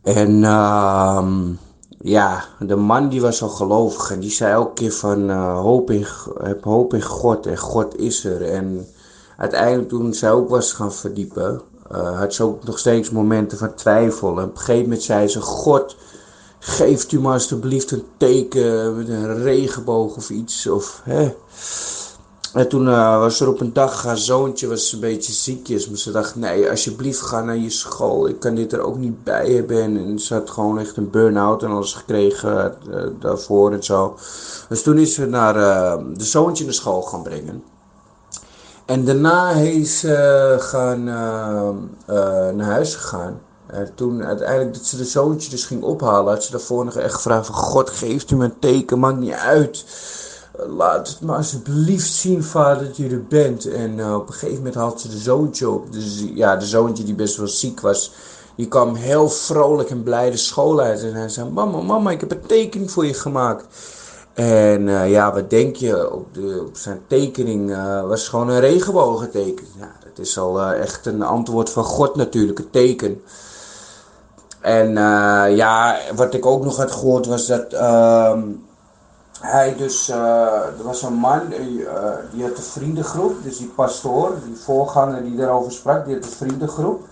En 0.02 0.42
uh, 0.42 1.28
ja, 1.98 2.44
de 2.58 2.76
man 2.76 3.08
die 3.08 3.20
was 3.20 3.42
al 3.42 3.48
gelovig 3.48 4.10
en 4.10 4.20
die 4.20 4.30
zei 4.30 4.52
elke 4.52 4.72
keer 4.72 4.92
van 4.92 5.30
uh, 5.30 5.60
hoop 5.60 5.90
in, 5.90 6.06
heb 6.42 6.64
hoop 6.64 6.94
in 6.94 7.02
God 7.02 7.46
en 7.46 7.58
God 7.58 7.98
is 7.98 8.24
er. 8.24 8.42
En 8.42 8.86
uiteindelijk 9.36 9.88
toen 9.88 10.14
zij 10.14 10.32
ook 10.32 10.48
was 10.48 10.72
gaan 10.72 10.92
verdiepen, 10.92 11.62
uh, 11.92 12.18
had 12.18 12.34
ze 12.34 12.42
ook 12.42 12.64
nog 12.64 12.78
steeds 12.78 13.10
momenten 13.10 13.58
van 13.58 13.74
twijfel. 13.74 14.38
En 14.38 14.44
op 14.44 14.50
een 14.50 14.58
gegeven 14.58 14.82
moment 14.82 15.02
zei 15.02 15.28
ze, 15.28 15.40
God, 15.40 15.96
geeft 16.58 17.12
u 17.12 17.20
maar 17.20 17.32
alsjeblieft 17.32 17.90
een 17.90 18.04
teken 18.16 18.96
met 18.96 19.08
een 19.08 19.42
regenboog 19.42 20.16
of 20.16 20.30
iets. 20.30 20.66
Of, 20.66 21.00
hè. 21.04 21.34
En 22.56 22.68
toen 22.68 22.86
uh, 22.86 23.18
was 23.18 23.40
er 23.40 23.48
op 23.48 23.60
een 23.60 23.72
dag, 23.72 24.02
haar 24.02 24.18
zoontje 24.18 24.68
was 24.68 24.92
een 24.92 25.00
beetje 25.00 25.32
ziekjes. 25.32 25.88
Maar 25.88 25.98
ze 25.98 26.10
dacht, 26.10 26.36
nee, 26.36 26.70
alsjeblieft 26.70 27.20
ga 27.20 27.42
naar 27.42 27.56
je 27.56 27.70
school. 27.70 28.28
Ik 28.28 28.40
kan 28.40 28.54
dit 28.54 28.72
er 28.72 28.80
ook 28.80 28.96
niet 28.96 29.24
bij 29.24 29.50
hebben. 29.50 29.96
En 29.96 30.18
ze 30.18 30.34
had 30.34 30.50
gewoon 30.50 30.78
echt 30.78 30.96
een 30.96 31.10
burn-out 31.10 31.62
en 31.62 31.70
alles 31.70 31.92
gekregen 31.92 32.76
uh, 32.88 33.02
daarvoor 33.20 33.72
en 33.72 33.84
zo. 33.84 34.16
Dus 34.68 34.82
toen 34.82 34.98
is 34.98 35.14
ze 35.14 35.26
naar 35.26 35.56
uh, 35.56 36.04
de 36.16 36.24
zoontje 36.24 36.64
naar 36.64 36.72
school 36.72 37.02
gaan 37.02 37.22
brengen. 37.22 37.62
En 38.86 39.04
daarna 39.04 39.50
is 39.50 39.98
ze 39.98 40.56
gaan, 40.58 41.04
naar 42.56 42.66
huis 42.66 42.94
gegaan. 42.94 43.40
En 43.66 43.94
toen 43.94 44.24
uiteindelijk 44.24 44.74
dat 44.74 44.84
ze 44.84 44.96
de 44.96 45.04
zoontje 45.04 45.50
dus 45.50 45.64
ging 45.64 45.82
ophalen, 45.82 46.32
had 46.32 46.44
ze 46.44 46.50
daarvoor 46.50 46.84
nog 46.84 46.96
echt 46.96 47.14
gevraagd 47.14 47.46
van... 47.46 47.54
God, 47.54 47.90
geeft 47.90 48.30
u 48.30 48.36
me 48.36 48.44
een 48.44 48.58
teken, 48.58 48.98
maakt 48.98 49.18
niet 49.18 49.32
uit 49.32 49.84
laat 50.58 51.08
het 51.08 51.20
maar 51.20 51.36
alsjeblieft 51.36 52.12
zien, 52.12 52.44
vader, 52.44 52.86
dat 52.86 52.96
je 52.96 53.08
er 53.08 53.24
bent. 53.24 53.66
En 53.66 53.98
uh, 53.98 54.14
op 54.14 54.26
een 54.26 54.32
gegeven 54.32 54.56
moment 54.56 54.74
had 54.74 55.00
ze 55.00 55.08
de 55.08 55.18
zoontje 55.18 55.70
op. 55.70 55.92
Dus 55.92 56.24
ja, 56.34 56.56
de 56.56 56.66
zoontje 56.66 57.04
die 57.04 57.14
best 57.14 57.36
wel 57.36 57.48
ziek 57.48 57.80
was. 57.80 58.12
Die 58.56 58.68
kwam 58.68 58.94
heel 58.94 59.28
vrolijk 59.28 59.90
en 59.90 60.02
blij 60.02 60.30
de 60.30 60.36
school 60.36 60.80
uit. 60.80 61.02
En 61.02 61.14
hij 61.14 61.28
zei, 61.28 61.50
mama, 61.50 61.80
mama, 61.80 62.10
ik 62.10 62.20
heb 62.20 62.30
een 62.30 62.46
tekening 62.46 62.90
voor 62.90 63.06
je 63.06 63.14
gemaakt. 63.14 63.66
En 64.34 64.86
uh, 64.86 65.10
ja, 65.10 65.32
wat 65.32 65.50
denk 65.50 65.76
je? 65.76 66.12
Op, 66.12 66.34
de, 66.34 66.64
op 66.68 66.76
zijn 66.76 67.00
tekening 67.06 67.76
was 68.06 68.28
gewoon 68.28 68.48
een 68.48 68.60
regenbogenteken. 68.60 69.66
Ja, 69.78 69.92
dat 70.04 70.26
is 70.26 70.38
al 70.38 70.62
echt 70.62 71.06
een 71.06 71.22
antwoord 71.22 71.70
van 71.70 71.84
God 71.84 72.16
natuurlijk, 72.16 72.58
een 72.58 72.70
teken. 72.70 73.22
En 74.60 74.92
ja, 75.56 75.98
wat 76.14 76.34
ik 76.34 76.46
ook 76.46 76.64
nog 76.64 76.76
had 76.76 76.92
gehoord 76.92 77.26
was 77.26 77.46
dat 77.46 77.72
ehm, 77.72 78.42
hij 79.46 79.76
dus, 79.76 80.08
uh, 80.08 80.16
er 80.78 80.82
was 80.82 81.02
een 81.02 81.14
man, 81.14 81.48
die, 81.48 81.80
uh, 81.80 81.90
die 82.32 82.42
had 82.42 82.56
een 82.56 82.62
vriendengroep, 82.62 83.42
dus 83.42 83.58
die 83.58 83.68
pastoor, 83.68 84.32
die 84.44 84.56
voorganger 84.56 85.22
die 85.22 85.36
daarover 85.36 85.72
sprak, 85.72 86.04
die 86.04 86.14
had 86.14 86.24
een 86.24 86.30
vriendengroep. 86.30 87.04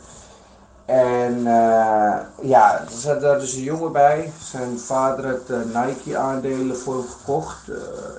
En 0.84 1.42
ja, 2.42 2.80
er 2.80 2.90
zat 2.90 3.20
daar 3.20 3.38
dus 3.38 3.54
een 3.54 3.62
jongen 3.62 3.92
bij. 3.92 4.32
Zijn 4.42 4.78
vader 4.78 5.26
had 5.26 5.64
Nike 5.66 6.18
aandelen 6.18 6.76
voor 6.76 6.94
hem 6.94 7.08
gekocht. 7.08 7.70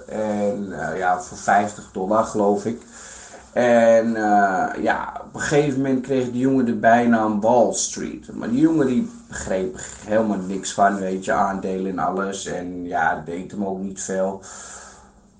en 0.07 0.73
ja, 0.95 1.21
voor 1.21 1.37
50 1.37 1.89
dollar 1.91 2.23
geloof 2.23 2.65
ik. 2.65 2.81
En 3.55 4.11
ja, 4.81 5.21
op 5.25 5.33
een 5.33 5.39
gegeven 5.39 5.81
moment 5.81 6.01
kreeg 6.01 6.31
die 6.31 6.39
jongen 6.39 6.65
de 6.65 6.75
bijnaam 6.75 7.41
Wall 7.41 7.73
Street. 7.73 8.33
Maar 8.33 8.49
die 8.49 8.59
jongen 8.59 8.87
die 8.87 9.11
begreep 9.27 9.77
helemaal 10.05 10.37
niks 10.37 10.73
van, 10.73 10.95
weet 10.95 11.25
je, 11.25 11.31
aandelen 11.31 11.91
en 11.91 11.99
alles. 11.99 12.45
En 12.45 12.85
ja, 12.85 13.15
dat 13.15 13.25
deed 13.25 13.51
hem 13.51 13.65
ook 13.65 13.79
niet 13.79 14.01
veel. 14.01 14.41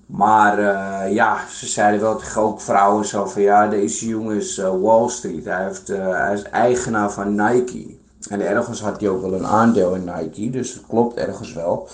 Maar 0.06 0.58
uh, 0.58 1.14
ja, 1.14 1.38
ze 1.48 1.66
zeiden 1.66 2.00
wel 2.00 2.16
tegen 2.16 2.42
ook 2.42 2.60
vrouwen 2.60 3.04
zo 3.04 3.26
van 3.26 3.42
ja, 3.42 3.68
deze 3.68 4.08
jongen 4.08 4.36
is 4.36 4.58
uh, 4.58 4.70
Wall 4.80 5.08
Street. 5.08 5.44
Hij, 5.44 5.64
heeft, 5.64 5.88
hij 5.88 6.32
is 6.34 6.42
eigenaar 6.42 7.12
van 7.12 7.34
Nike. 7.34 7.96
En 8.28 8.40
ergens 8.40 8.80
had 8.80 9.00
hij 9.00 9.08
ook 9.08 9.22
wel 9.22 9.32
een 9.32 9.46
aandeel 9.46 9.94
in 9.94 10.04
Nike, 10.04 10.50
dus 10.50 10.72
het 10.72 10.82
klopt 10.88 11.16
ergens 11.16 11.52
wel. 11.52 11.88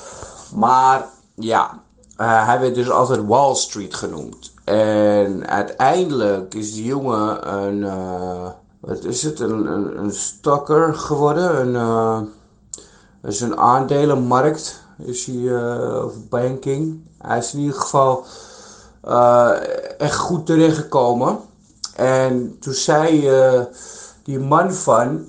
Maar 0.54 1.04
ja, 1.34 1.78
hij 2.16 2.60
werd 2.60 2.74
dus 2.74 2.90
altijd 2.90 3.26
Wall 3.26 3.54
Street 3.54 3.94
genoemd. 3.94 4.51
En 4.64 5.46
uiteindelijk 5.46 6.54
is 6.54 6.72
die 6.74 6.84
jongen 6.84 7.54
een, 7.54 7.78
uh, 7.78 8.50
wat 8.80 9.04
is 9.04 9.22
het, 9.22 9.40
een, 9.40 9.66
een, 9.98 10.12
stocker 10.12 10.94
geworden. 10.94 11.60
Een, 11.60 11.74
uh, 11.74 12.20
is 13.22 13.40
een 13.40 13.56
aandelenmarkt, 13.56 14.84
is 14.98 15.26
hij, 15.26 15.74
of 16.04 16.28
banking. 16.28 17.00
Hij 17.18 17.38
is 17.38 17.54
in 17.54 17.60
ieder 17.60 17.80
geval 17.80 18.24
echt 19.98 20.16
goed 20.16 20.46
terechtgekomen. 20.46 21.38
En 21.96 22.56
toen 22.60 22.74
zei 22.74 23.30
die 24.22 24.38
man 24.38 24.72
van, 24.72 25.26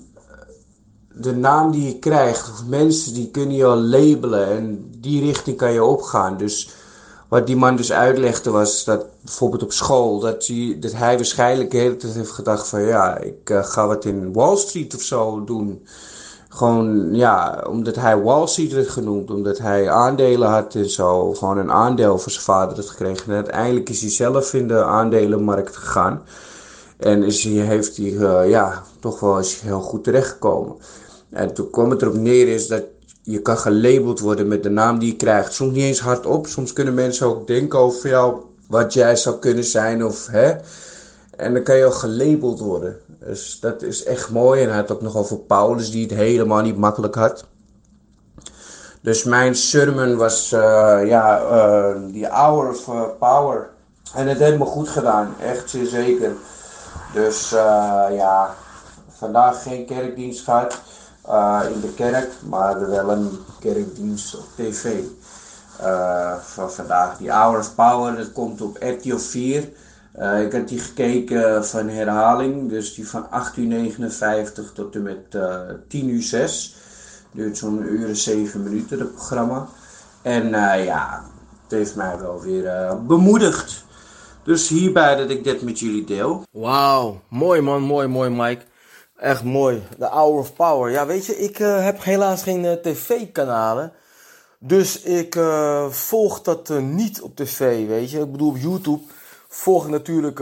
de 1.13 1.35
naam 1.35 1.71
die 1.71 1.85
je 1.85 1.99
krijgt, 1.99 2.49
of 2.49 2.65
mensen 2.65 3.13
die 3.13 3.31
kunnen 3.31 3.55
je 3.55 3.65
al 3.65 3.77
labelen 3.77 4.47
en 4.47 4.91
die 4.97 5.21
richting 5.21 5.57
kan 5.57 5.71
je 5.71 5.83
opgaan. 5.83 6.37
Dus 6.37 6.69
wat 7.33 7.47
die 7.47 7.55
man 7.55 7.75
dus 7.75 7.91
uitlegde 7.91 8.51
was 8.51 8.83
dat 8.83 9.05
bijvoorbeeld 9.21 9.63
op 9.63 9.71
school, 9.71 10.19
dat 10.19 10.47
hij, 10.47 10.77
hij 10.81 11.15
waarschijnlijk 11.15 11.71
de 11.71 11.77
hele 11.77 11.95
tijd 11.95 12.13
heeft 12.13 12.31
gedacht 12.31 12.67
van 12.67 12.81
ja, 12.81 13.17
ik 13.17 13.49
uh, 13.49 13.63
ga 13.63 13.87
wat 13.87 14.05
in 14.05 14.33
Wall 14.33 14.55
Street 14.55 14.95
of 14.95 15.01
zo 15.01 15.43
doen. 15.43 15.85
Gewoon 16.49 17.15
ja, 17.15 17.63
omdat 17.69 17.95
hij 17.95 18.21
Wall 18.21 18.47
Street 18.47 18.73
werd 18.73 18.89
genoemd, 18.89 19.31
omdat 19.31 19.57
hij 19.57 19.89
aandelen 19.89 20.49
had 20.49 20.75
en 20.75 20.89
zo. 20.89 21.33
Gewoon 21.33 21.57
een 21.57 21.71
aandeel 21.71 22.17
voor 22.17 22.31
zijn 22.31 22.43
vader 22.43 22.75
had 22.75 22.89
gekregen. 22.89 23.27
En 23.27 23.35
uiteindelijk 23.35 23.89
is 23.89 24.01
hij 24.01 24.09
zelf 24.09 24.53
in 24.53 24.67
de 24.67 24.83
aandelenmarkt 24.83 25.75
gegaan. 25.75 26.21
En 26.97 27.23
is 27.23 27.43
hij, 27.43 27.53
heeft 27.53 27.97
hij 27.97 28.05
uh, 28.05 28.49
ja, 28.49 28.83
toch 28.99 29.19
wel 29.19 29.35
hij 29.35 29.45
heel 29.61 29.81
goed 29.81 30.03
terechtgekomen. 30.03 30.75
En 31.29 31.53
toen 31.53 31.69
kwam 31.69 31.89
het 31.89 32.01
erop 32.01 32.15
neer 32.15 32.47
is 32.47 32.67
dat 32.67 32.83
je 33.23 33.41
kan 33.41 33.57
gelabeld 33.57 34.19
worden 34.19 34.47
met 34.47 34.63
de 34.63 34.69
naam 34.69 34.99
die 34.99 35.11
je 35.11 35.15
krijgt. 35.15 35.53
Soms 35.53 35.73
niet 35.73 35.83
eens 35.83 35.99
hardop. 35.99 36.47
Soms 36.47 36.73
kunnen 36.73 36.93
mensen 36.93 37.27
ook 37.27 37.47
denken 37.47 37.79
over 37.79 38.09
jou 38.09 38.41
wat 38.67 38.93
jij 38.93 39.15
zou 39.15 39.39
kunnen 39.39 39.63
zijn 39.63 40.05
of 40.05 40.27
hè. 40.27 40.55
En 41.35 41.53
dan 41.53 41.63
kan 41.63 41.75
je 41.75 41.85
ook 41.85 41.93
gelabeld 41.93 42.59
worden. 42.59 42.97
Dus 43.19 43.59
dat 43.59 43.81
is 43.81 44.03
echt 44.03 44.29
mooi. 44.29 44.61
En 44.61 44.67
hij 44.67 44.77
had 44.77 44.91
ook 44.91 45.01
nog 45.01 45.17
over 45.17 45.37
Paulus 45.37 45.91
die 45.91 46.03
het 46.03 46.13
helemaal 46.13 46.61
niet 46.61 46.77
makkelijk 46.77 47.15
had. 47.15 47.45
Dus 49.01 49.23
mijn 49.23 49.55
sermon 49.55 50.15
was 50.15 50.51
uh, 50.51 50.59
ja, 51.05 51.41
uh, 51.41 52.21
the 52.21 52.27
hour 52.29 52.69
of 52.69 52.87
uh, 52.87 53.01
power. 53.19 53.69
En 54.13 54.27
het 54.27 54.37
heeft 54.37 54.57
me 54.57 54.65
goed 54.65 54.89
gedaan, 54.89 55.35
echt 55.41 55.69
zeer 55.69 55.85
zeker. 55.85 56.31
Dus 57.13 57.49
ja, 58.11 58.55
vandaag 59.09 59.63
geen 59.63 59.85
kerkdienst 59.85 60.43
gehad. 60.43 60.81
Uh, 61.29 61.61
in 61.73 61.81
de 61.81 61.93
kerk, 61.93 62.31
maar 62.49 62.89
wel 62.89 63.11
een 63.11 63.29
kerkdienst 63.59 64.37
op 64.37 64.45
tv. 64.55 64.85
Uh, 65.81 66.35
van 66.35 66.71
vandaag. 66.71 67.17
Die 67.17 67.31
Hour 67.31 67.59
of 67.59 67.75
Power, 67.75 68.15
dat 68.15 68.31
komt 68.31 68.61
op 68.61 68.77
RTL 68.79 69.17
4. 69.17 69.69
Uh, 70.19 70.41
ik 70.41 70.51
heb 70.51 70.67
die 70.67 70.79
gekeken 70.79 71.65
van 71.65 71.87
herhaling, 71.87 72.69
dus 72.69 72.95
die 72.95 73.07
van 73.07 73.31
8 73.31 73.57
uur 73.57 73.67
59 73.67 74.71
tot 74.73 74.95
en 74.95 75.03
met 75.03 75.37
10 75.87 76.09
uur 76.09 76.21
6. 76.21 76.75
Duurt 77.31 77.57
zo'n 77.57 77.81
uur 77.81 78.07
en 78.07 78.15
7 78.15 78.63
minuten, 78.63 78.99
het 78.99 79.13
programma. 79.13 79.67
En 80.21 80.49
ja, 80.83 81.23
het 81.63 81.71
heeft 81.71 81.95
mij 81.95 82.19
wel 82.19 82.41
weer 82.41 82.97
bemoedigd. 83.07 83.85
Dus 84.43 84.67
hierbij 84.67 85.15
dat 85.15 85.29
ik 85.29 85.43
dit 85.43 85.61
met 85.61 85.79
jullie 85.79 86.05
deel. 86.05 86.43
Wauw, 86.51 87.21
mooi 87.27 87.61
man, 87.61 87.81
mooi, 87.81 88.07
mooi 88.07 88.29
Mike. 88.29 88.61
Echt 89.17 89.43
mooi. 89.43 89.83
The 89.99 90.05
Hour 90.05 90.39
of 90.39 90.53
Power. 90.53 90.91
Ja, 90.91 91.05
weet 91.05 91.25
je, 91.25 91.37
ik 91.37 91.59
uh, 91.59 91.83
heb 91.83 92.03
helaas 92.03 92.43
geen 92.43 92.63
uh, 92.63 92.71
tv-kanalen. 92.71 93.91
Dus 94.59 95.01
ik 95.01 95.35
uh, 95.35 95.89
volg 95.89 96.41
dat 96.41 96.69
niet 96.69 97.21
op 97.21 97.35
tv, 97.35 97.87
weet 97.87 98.11
je. 98.11 98.19
Ik 98.19 98.31
bedoel, 98.31 98.49
op 98.49 98.57
YouTube 98.57 99.01
volg 99.47 99.83
ik 99.83 99.89
natuurlijk 99.89 100.39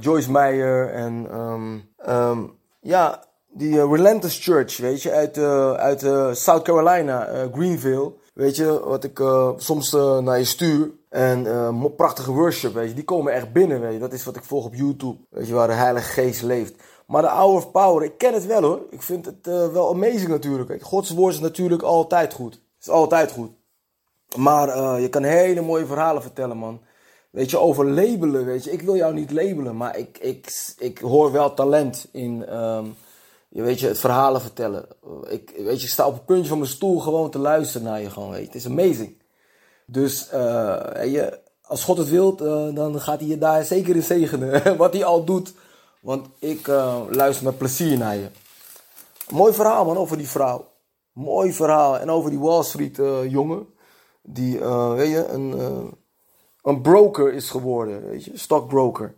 Joyce 0.00 0.30
Meyer 0.30 0.92
en 0.92 1.38
um, 1.38 1.88
um, 2.08 2.52
ja, 2.80 3.24
die 3.48 3.88
Relentless 3.88 4.44
Church, 4.44 4.76
weet 4.76 5.02
je, 5.02 5.12
uit, 5.12 5.38
uit 5.78 6.36
South 6.36 6.62
Carolina, 6.62 7.48
Greenville. 7.52 8.12
Weet 8.34 8.56
je, 8.56 8.80
wat 8.84 9.04
ik 9.04 9.22
soms 9.56 9.92
naar 10.20 10.38
je 10.38 10.44
stuur. 10.44 10.90
En 11.08 11.46
prachtige 11.96 12.32
worship, 12.32 12.74
weet 12.74 12.88
je, 12.88 12.94
die 12.94 13.04
komen 13.04 13.32
echt 13.32 13.52
binnen, 13.52 13.80
weet 13.80 13.92
je. 13.92 13.98
Dat 13.98 14.12
is 14.12 14.24
wat 14.24 14.36
ik 14.36 14.44
volg 14.44 14.64
op 14.64 14.74
YouTube, 14.74 15.18
weet 15.30 15.46
je, 15.46 15.54
waar 15.54 15.68
de 15.68 15.74
Heilige 15.74 16.12
Geest 16.12 16.42
leeft. 16.42 16.74
Maar 17.06 17.22
de 17.22 17.28
Hour 17.28 17.56
of 17.56 17.70
Power, 17.70 18.02
ik 18.02 18.18
ken 18.18 18.34
het 18.34 18.46
wel 18.46 18.62
hoor. 18.62 18.80
Ik 18.90 19.02
vind 19.02 19.24
het 19.24 19.46
uh, 19.46 19.68
wel 19.68 19.90
amazing 19.90 20.28
natuurlijk. 20.28 20.82
Gods 20.82 21.10
woord 21.10 21.34
is 21.34 21.40
natuurlijk 21.40 21.82
altijd 21.82 22.32
goed. 22.32 22.60
Is 22.80 22.88
altijd 22.88 23.32
goed. 23.32 23.50
Maar 24.36 24.68
uh, 24.68 25.00
je 25.00 25.08
kan 25.08 25.22
hele 25.22 25.60
mooie 25.60 25.86
verhalen 25.86 26.22
vertellen, 26.22 26.56
man. 26.56 26.80
Weet 27.30 27.50
je, 27.50 27.58
over 27.58 27.90
labelen, 27.90 28.44
weet 28.44 28.64
je. 28.64 28.72
Ik 28.72 28.82
wil 28.82 28.96
jou 28.96 29.14
niet 29.14 29.30
labelen, 29.30 29.76
maar 29.76 29.96
ik, 29.98 30.18
ik, 30.18 30.72
ik 30.78 30.98
hoor 30.98 31.32
wel 31.32 31.54
talent 31.54 32.08
in, 32.12 32.56
um, 32.56 32.96
je 33.48 33.62
weet 33.62 33.80
je, 33.80 33.86
het 33.86 33.98
verhalen 33.98 34.40
vertellen. 34.40 34.86
Ik, 35.28 35.52
weet 35.56 35.82
je, 35.82 35.88
sta 35.88 36.06
op 36.06 36.12
het 36.12 36.24
puntje 36.24 36.48
van 36.48 36.58
mijn 36.58 36.70
stoel 36.70 37.00
gewoon 37.00 37.30
te 37.30 37.38
luisteren 37.38 37.86
naar 37.86 38.00
je 38.00 38.10
gewoon, 38.10 38.30
weet 38.30 38.40
je. 38.40 38.46
Het 38.46 38.54
is 38.54 38.66
amazing. 38.66 39.22
Dus, 39.86 40.28
uh, 40.34 40.40
je, 41.04 41.40
als 41.62 41.84
God 41.84 41.98
het 41.98 42.08
wilt, 42.08 42.38
dan 42.74 43.00
gaat 43.00 43.20
hij 43.20 43.28
je 43.28 43.38
daar 43.38 43.64
zeker 43.64 43.94
in 43.94 44.02
zegenen. 44.02 44.76
Wat 44.76 44.92
hij 44.92 45.04
al 45.04 45.24
doet 45.24 45.54
want 46.04 46.28
ik 46.38 46.66
uh, 46.66 47.00
luister 47.10 47.44
met 47.44 47.58
plezier 47.58 47.98
naar 47.98 48.16
je. 48.16 48.28
Mooi 49.30 49.52
verhaal 49.52 49.84
man 49.84 49.96
over 49.96 50.16
die 50.16 50.28
vrouw. 50.28 50.68
Mooi 51.12 51.52
verhaal. 51.52 51.98
En 51.98 52.10
over 52.10 52.30
die 52.30 52.38
Wall 52.38 52.62
Street 52.62 52.98
uh, 52.98 53.30
jongen. 53.30 53.66
Die, 54.22 54.58
uh, 54.58 54.92
weet 54.92 55.10
je, 55.10 55.26
een, 55.28 55.52
een 56.62 56.80
broker 56.80 57.32
is 57.32 57.50
geworden. 57.50 58.08
Weet 58.08 58.24
je, 58.24 58.38
stockbroker. 58.38 59.14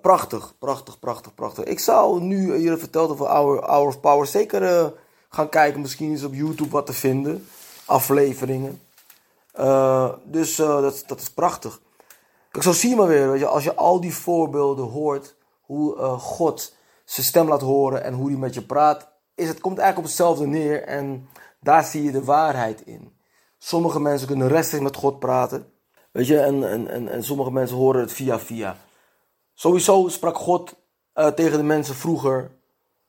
prachtig, 0.00 0.54
prachtig, 0.58 0.98
prachtig, 0.98 1.34
prachtig. 1.34 1.64
Ik 1.64 1.78
zou 1.78 2.20
nu 2.20 2.58
je 2.58 2.76
verteld 2.76 3.10
over 3.10 3.26
Hour, 3.26 3.64
Hour 3.64 3.86
of 3.86 4.00
Power 4.00 4.26
zeker 4.26 4.92
gaan 5.28 5.48
kijken. 5.48 5.80
Misschien 5.80 6.12
is 6.12 6.24
op 6.24 6.34
YouTube 6.34 6.70
wat 6.70 6.86
te 6.86 6.92
vinden. 6.92 7.46
Afleveringen. 7.84 8.80
dus 10.24 10.56
dat, 10.56 11.04
dat 11.06 11.20
is 11.20 11.30
prachtig. 11.30 11.80
Kijk, 12.52 12.64
zo 12.64 12.72
zie 12.72 12.90
je 12.90 12.96
maar 12.96 13.06
weer, 13.06 13.30
weet 13.30 13.40
je, 13.40 13.46
als 13.46 13.64
je 13.64 13.74
al 13.74 14.00
die 14.00 14.14
voorbeelden 14.14 14.84
hoort, 14.84 15.36
hoe 15.60 15.96
uh, 15.96 16.18
God 16.18 16.74
zijn 17.04 17.26
stem 17.26 17.48
laat 17.48 17.60
horen 17.60 18.04
en 18.04 18.14
hoe 18.14 18.28
hij 18.28 18.38
met 18.38 18.54
je 18.54 18.62
praat, 18.62 19.08
is 19.34 19.48
het 19.48 19.60
komt 19.60 19.78
eigenlijk 19.78 19.98
op 19.98 20.04
hetzelfde 20.04 20.46
neer 20.46 20.82
en 20.82 21.28
daar 21.60 21.84
zie 21.84 22.02
je 22.02 22.10
de 22.10 22.24
waarheid 22.24 22.82
in. 22.86 23.16
Sommige 23.58 24.00
mensen 24.00 24.26
kunnen 24.26 24.48
rechtstreeks 24.48 24.84
met 24.84 24.96
God 24.96 25.18
praten, 25.18 25.72
weet 26.10 26.26
je, 26.26 26.38
en, 26.38 26.68
en, 26.68 26.88
en, 26.88 27.08
en 27.08 27.24
sommige 27.24 27.52
mensen 27.52 27.76
horen 27.76 28.00
het 28.00 28.12
via 28.12 28.38
via. 28.38 28.76
Sowieso 29.54 30.08
sprak 30.08 30.36
God 30.36 30.74
uh, 31.14 31.26
tegen 31.26 31.56
de 31.56 31.64
mensen 31.64 31.94
vroeger, 31.94 32.50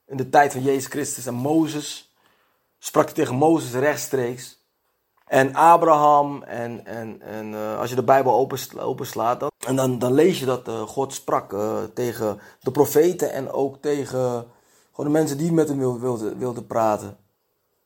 in 0.06 0.16
de 0.16 0.28
tijd 0.28 0.52
van 0.52 0.62
Jezus 0.62 0.86
Christus 0.86 1.26
en 1.26 1.34
Mozes, 1.34 2.14
sprak 2.78 3.04
hij 3.04 3.14
tegen 3.14 3.34
Mozes 3.34 3.72
rechtstreeks. 3.72 4.63
En 5.24 5.54
Abraham 5.54 6.42
en, 6.42 6.86
en, 6.86 7.22
en 7.22 7.52
uh, 7.52 7.78
als 7.78 7.90
je 7.90 7.96
de 7.96 8.02
Bijbel 8.02 8.48
openslaat, 8.78 9.40
dan, 9.40 9.50
en 9.66 9.76
dan, 9.76 9.98
dan 9.98 10.12
lees 10.12 10.38
je 10.38 10.46
dat 10.46 10.68
uh, 10.68 10.80
God 10.80 11.12
sprak 11.12 11.52
uh, 11.52 11.82
tegen 11.94 12.40
de 12.60 12.70
profeten 12.70 13.32
en 13.32 13.50
ook 13.50 13.76
tegen 13.80 14.46
gewoon 14.90 15.12
de 15.12 15.18
mensen 15.18 15.38
die 15.38 15.52
met 15.52 15.68
hem 15.68 16.00
wilden, 16.00 16.38
wilden 16.38 16.66
praten. 16.66 17.16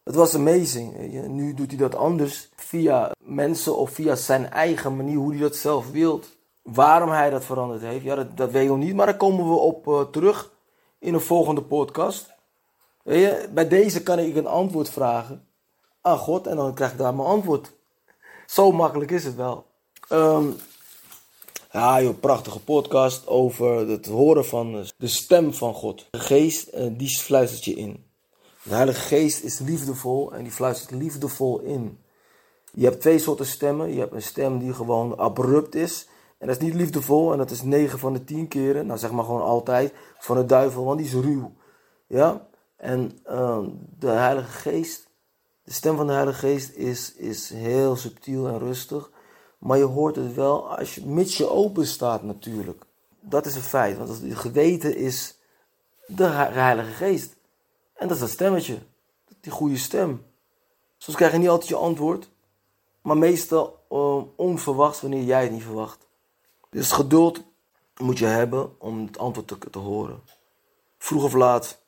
Het 0.04 0.14
was 0.14 0.34
amazing. 0.34 1.12
Nu 1.26 1.54
doet 1.54 1.68
hij 1.68 1.76
dat 1.76 1.94
anders 1.94 2.50
via 2.56 3.12
mensen 3.18 3.76
of 3.76 3.90
via 3.90 4.14
zijn 4.14 4.50
eigen 4.50 4.96
manier, 4.96 5.16
hoe 5.16 5.30
hij 5.30 5.40
dat 5.40 5.56
zelf 5.56 5.90
wilt. 5.90 6.36
Waarom 6.62 7.10
hij 7.10 7.30
dat 7.30 7.44
veranderd 7.44 7.82
heeft, 7.82 8.04
ja, 8.04 8.14
dat, 8.14 8.36
dat 8.36 8.50
weet 8.50 8.62
ik 8.62 8.68
nog 8.68 8.78
niet, 8.78 8.94
maar 8.94 9.06
daar 9.06 9.16
komen 9.16 9.48
we 9.48 9.54
op 9.54 10.08
terug 10.12 10.52
in 10.98 11.14
een 11.14 11.20
volgende 11.20 11.62
podcast. 11.62 12.34
Bij 13.50 13.68
deze 13.68 14.02
kan 14.02 14.18
ik 14.18 14.36
een 14.36 14.46
antwoord 14.46 14.90
vragen 14.90 15.47
aan 16.00 16.18
God 16.18 16.46
en 16.46 16.56
dan 16.56 16.74
krijg 16.74 16.92
ik 16.92 16.98
daar 16.98 17.14
mijn 17.14 17.28
antwoord. 17.28 17.72
Zo 18.46 18.72
makkelijk 18.72 19.10
is 19.10 19.24
het 19.24 19.34
wel. 19.34 19.66
Um, 20.12 20.56
ja, 21.72 22.02
joh, 22.02 22.20
prachtige 22.20 22.60
podcast 22.60 23.26
over 23.26 23.88
het 23.88 24.06
horen 24.06 24.44
van 24.44 24.86
de 24.96 25.06
stem 25.06 25.54
van 25.54 25.74
God. 25.74 26.06
De 26.10 26.18
geest, 26.18 26.74
uh, 26.74 26.86
die 26.92 27.08
fluistert 27.08 27.64
je 27.64 27.74
in. 27.74 28.04
De 28.62 28.74
Heilige 28.74 29.00
Geest 29.00 29.42
is 29.42 29.58
liefdevol 29.58 30.32
en 30.32 30.42
die 30.42 30.52
fluistert 30.52 30.90
liefdevol 30.90 31.60
in. 31.60 31.98
Je 32.72 32.84
hebt 32.84 33.00
twee 33.00 33.18
soorten 33.18 33.46
stemmen. 33.46 33.92
Je 33.92 33.98
hebt 33.98 34.14
een 34.14 34.22
stem 34.22 34.58
die 34.58 34.74
gewoon 34.74 35.18
abrupt 35.18 35.74
is. 35.74 36.08
En 36.38 36.46
dat 36.46 36.56
is 36.56 36.62
niet 36.62 36.74
liefdevol 36.74 37.32
en 37.32 37.38
dat 37.38 37.50
is 37.50 37.62
9 37.62 37.98
van 37.98 38.12
de 38.12 38.24
10 38.24 38.48
keren. 38.48 38.86
Nou, 38.86 38.98
zeg 38.98 39.10
maar 39.10 39.24
gewoon 39.24 39.42
altijd 39.42 39.92
van 40.18 40.36
de 40.36 40.44
duivel, 40.44 40.84
want 40.84 40.98
die 40.98 41.06
is 41.06 41.12
ruw. 41.12 41.52
Ja? 42.06 42.46
En 42.76 43.18
uh, 43.30 43.58
de 43.98 44.08
Heilige 44.08 44.50
Geest 44.50 45.07
de 45.68 45.74
stem 45.74 45.96
van 45.96 46.06
de 46.06 46.12
Heilige 46.12 46.38
Geest 46.38 46.74
is, 46.74 47.14
is 47.14 47.50
heel 47.50 47.96
subtiel 47.96 48.48
en 48.48 48.58
rustig. 48.58 49.10
Maar 49.58 49.78
je 49.78 49.84
hoort 49.84 50.16
het 50.16 50.34
wel 50.34 50.78
als 50.78 50.94
je, 50.94 51.06
mits 51.06 51.36
je 51.36 51.50
open 51.50 51.86
staat 51.86 52.22
natuurlijk. 52.22 52.84
Dat 53.20 53.46
is 53.46 53.54
een 53.54 53.62
feit. 53.62 53.96
Want 53.96 54.08
het 54.08 54.38
geweten 54.38 54.96
is 54.96 55.38
de 56.06 56.24
Heilige 56.24 56.90
Geest. 56.90 57.36
En 57.94 58.08
dat 58.08 58.16
is 58.16 58.22
dat 58.22 58.30
stemmetje. 58.30 58.78
Die 59.40 59.52
goede 59.52 59.76
stem. 59.76 60.24
Soms 60.96 61.16
krijg 61.16 61.32
je 61.32 61.38
niet 61.38 61.48
altijd 61.48 61.68
je 61.68 61.76
antwoord. 61.76 62.28
Maar 63.02 63.16
meestal 63.16 63.84
uh, 63.90 64.22
onverwachts 64.36 65.00
wanneer 65.00 65.24
jij 65.24 65.42
het 65.42 65.52
niet 65.52 65.62
verwacht. 65.62 66.06
Dus 66.70 66.92
geduld 66.92 67.42
moet 67.96 68.18
je 68.18 68.26
hebben 68.26 68.80
om 68.80 69.06
het 69.06 69.18
antwoord 69.18 69.48
te, 69.48 69.58
te 69.70 69.78
horen. 69.78 70.22
Vroeg 70.98 71.24
of 71.24 71.32
laat. 71.32 71.80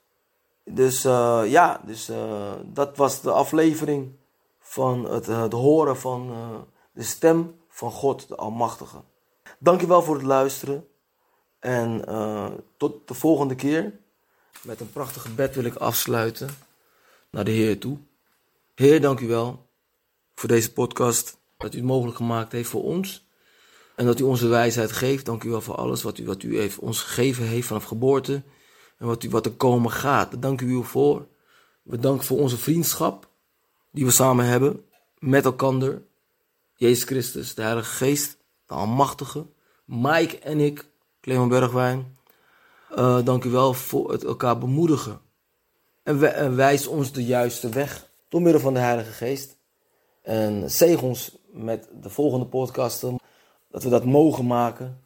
Dus 0.72 1.04
uh, 1.04 1.42
ja, 1.46 1.80
dus, 1.86 2.10
uh, 2.10 2.52
dat 2.64 2.96
was 2.96 3.20
de 3.20 3.30
aflevering 3.30 4.12
van 4.60 5.04
het, 5.04 5.26
het 5.26 5.52
horen 5.52 5.96
van 5.96 6.32
de 6.92 7.02
stem 7.02 7.54
van 7.68 7.90
God, 7.90 8.28
de 8.28 8.36
Almachtige. 8.36 9.00
Dankjewel 9.58 10.02
voor 10.02 10.14
het 10.14 10.24
luisteren. 10.26 10.86
En 11.58 12.04
tot 12.76 13.08
de 13.08 13.14
volgende 13.14 13.54
keer. 13.54 13.98
Met 14.62 14.80
een 14.80 14.92
prachtig 14.92 15.22
gebed 15.22 15.54
wil 15.54 15.64
ik 15.64 15.74
afsluiten 15.74 16.50
naar 17.30 17.44
de 17.44 17.50
Heer 17.50 17.78
toe. 17.78 17.98
Heer, 18.74 19.00
dank 19.00 19.20
u 19.20 19.26
wel 19.28 19.66
voor 20.34 20.48
deze 20.48 20.72
podcast. 20.72 21.36
Dat 21.56 21.74
u 21.74 21.76
het 21.76 21.86
mogelijk 21.86 22.16
gemaakt 22.16 22.52
heeft 22.52 22.68
voor 22.68 22.82
ons. 22.82 23.26
En 23.96 24.06
dat 24.06 24.20
u 24.20 24.22
onze 24.22 24.48
wijsheid 24.48 24.92
geeft. 24.92 25.24
Dank 25.24 25.44
u 25.44 25.50
wel 25.50 25.60
voor 25.60 25.74
alles 25.74 26.02
wat 26.02 26.18
u, 26.18 26.26
wat 26.26 26.42
u 26.42 26.58
heeft, 26.58 26.78
ons 26.78 27.00
gegeven 27.00 27.44
heeft 27.44 27.66
vanaf 27.66 27.84
geboorte. 27.84 28.42
En 29.00 29.06
wat, 29.06 29.22
u, 29.22 29.30
wat 29.30 29.46
er 29.46 29.52
komen 29.52 29.90
gaat. 29.90 30.30
Daar 30.30 30.40
dank 30.40 30.60
u 30.60 30.84
voor. 30.84 31.26
We 31.82 31.98
danken 31.98 32.26
voor 32.26 32.38
onze 32.38 32.58
vriendschap. 32.58 33.28
Die 33.90 34.04
we 34.04 34.10
samen 34.10 34.44
hebben. 34.44 34.84
Met 35.18 35.44
elkaar. 35.44 35.98
Jezus 36.74 37.04
Christus, 37.04 37.54
de 37.54 37.62
Heilige 37.62 37.90
Geest. 37.90 38.36
De 38.66 38.74
Almachtige. 38.74 39.46
Mike 39.84 40.38
en 40.38 40.60
ik. 40.60 40.88
Clemon 41.20 41.48
Bergwijn. 41.48 42.18
Uh, 42.92 43.24
dank 43.24 43.44
u 43.44 43.50
wel 43.50 43.74
voor 43.74 44.12
het 44.12 44.24
elkaar 44.24 44.58
bemoedigen. 44.58 45.20
En, 46.02 46.34
en 46.34 46.56
wijs 46.56 46.86
ons 46.86 47.12
de 47.12 47.24
juiste 47.24 47.68
weg. 47.68 48.10
Door 48.28 48.42
middel 48.42 48.60
van 48.60 48.74
de 48.74 48.80
Heilige 48.80 49.12
Geest. 49.12 49.56
En 50.22 50.70
zeg 50.70 51.02
ons 51.02 51.36
met 51.52 51.88
de 52.02 52.10
volgende 52.10 52.46
podcasten 52.46 53.20
dat 53.70 53.82
we 53.82 53.88
dat 53.88 54.04
mogen 54.04 54.46
maken 54.46 55.00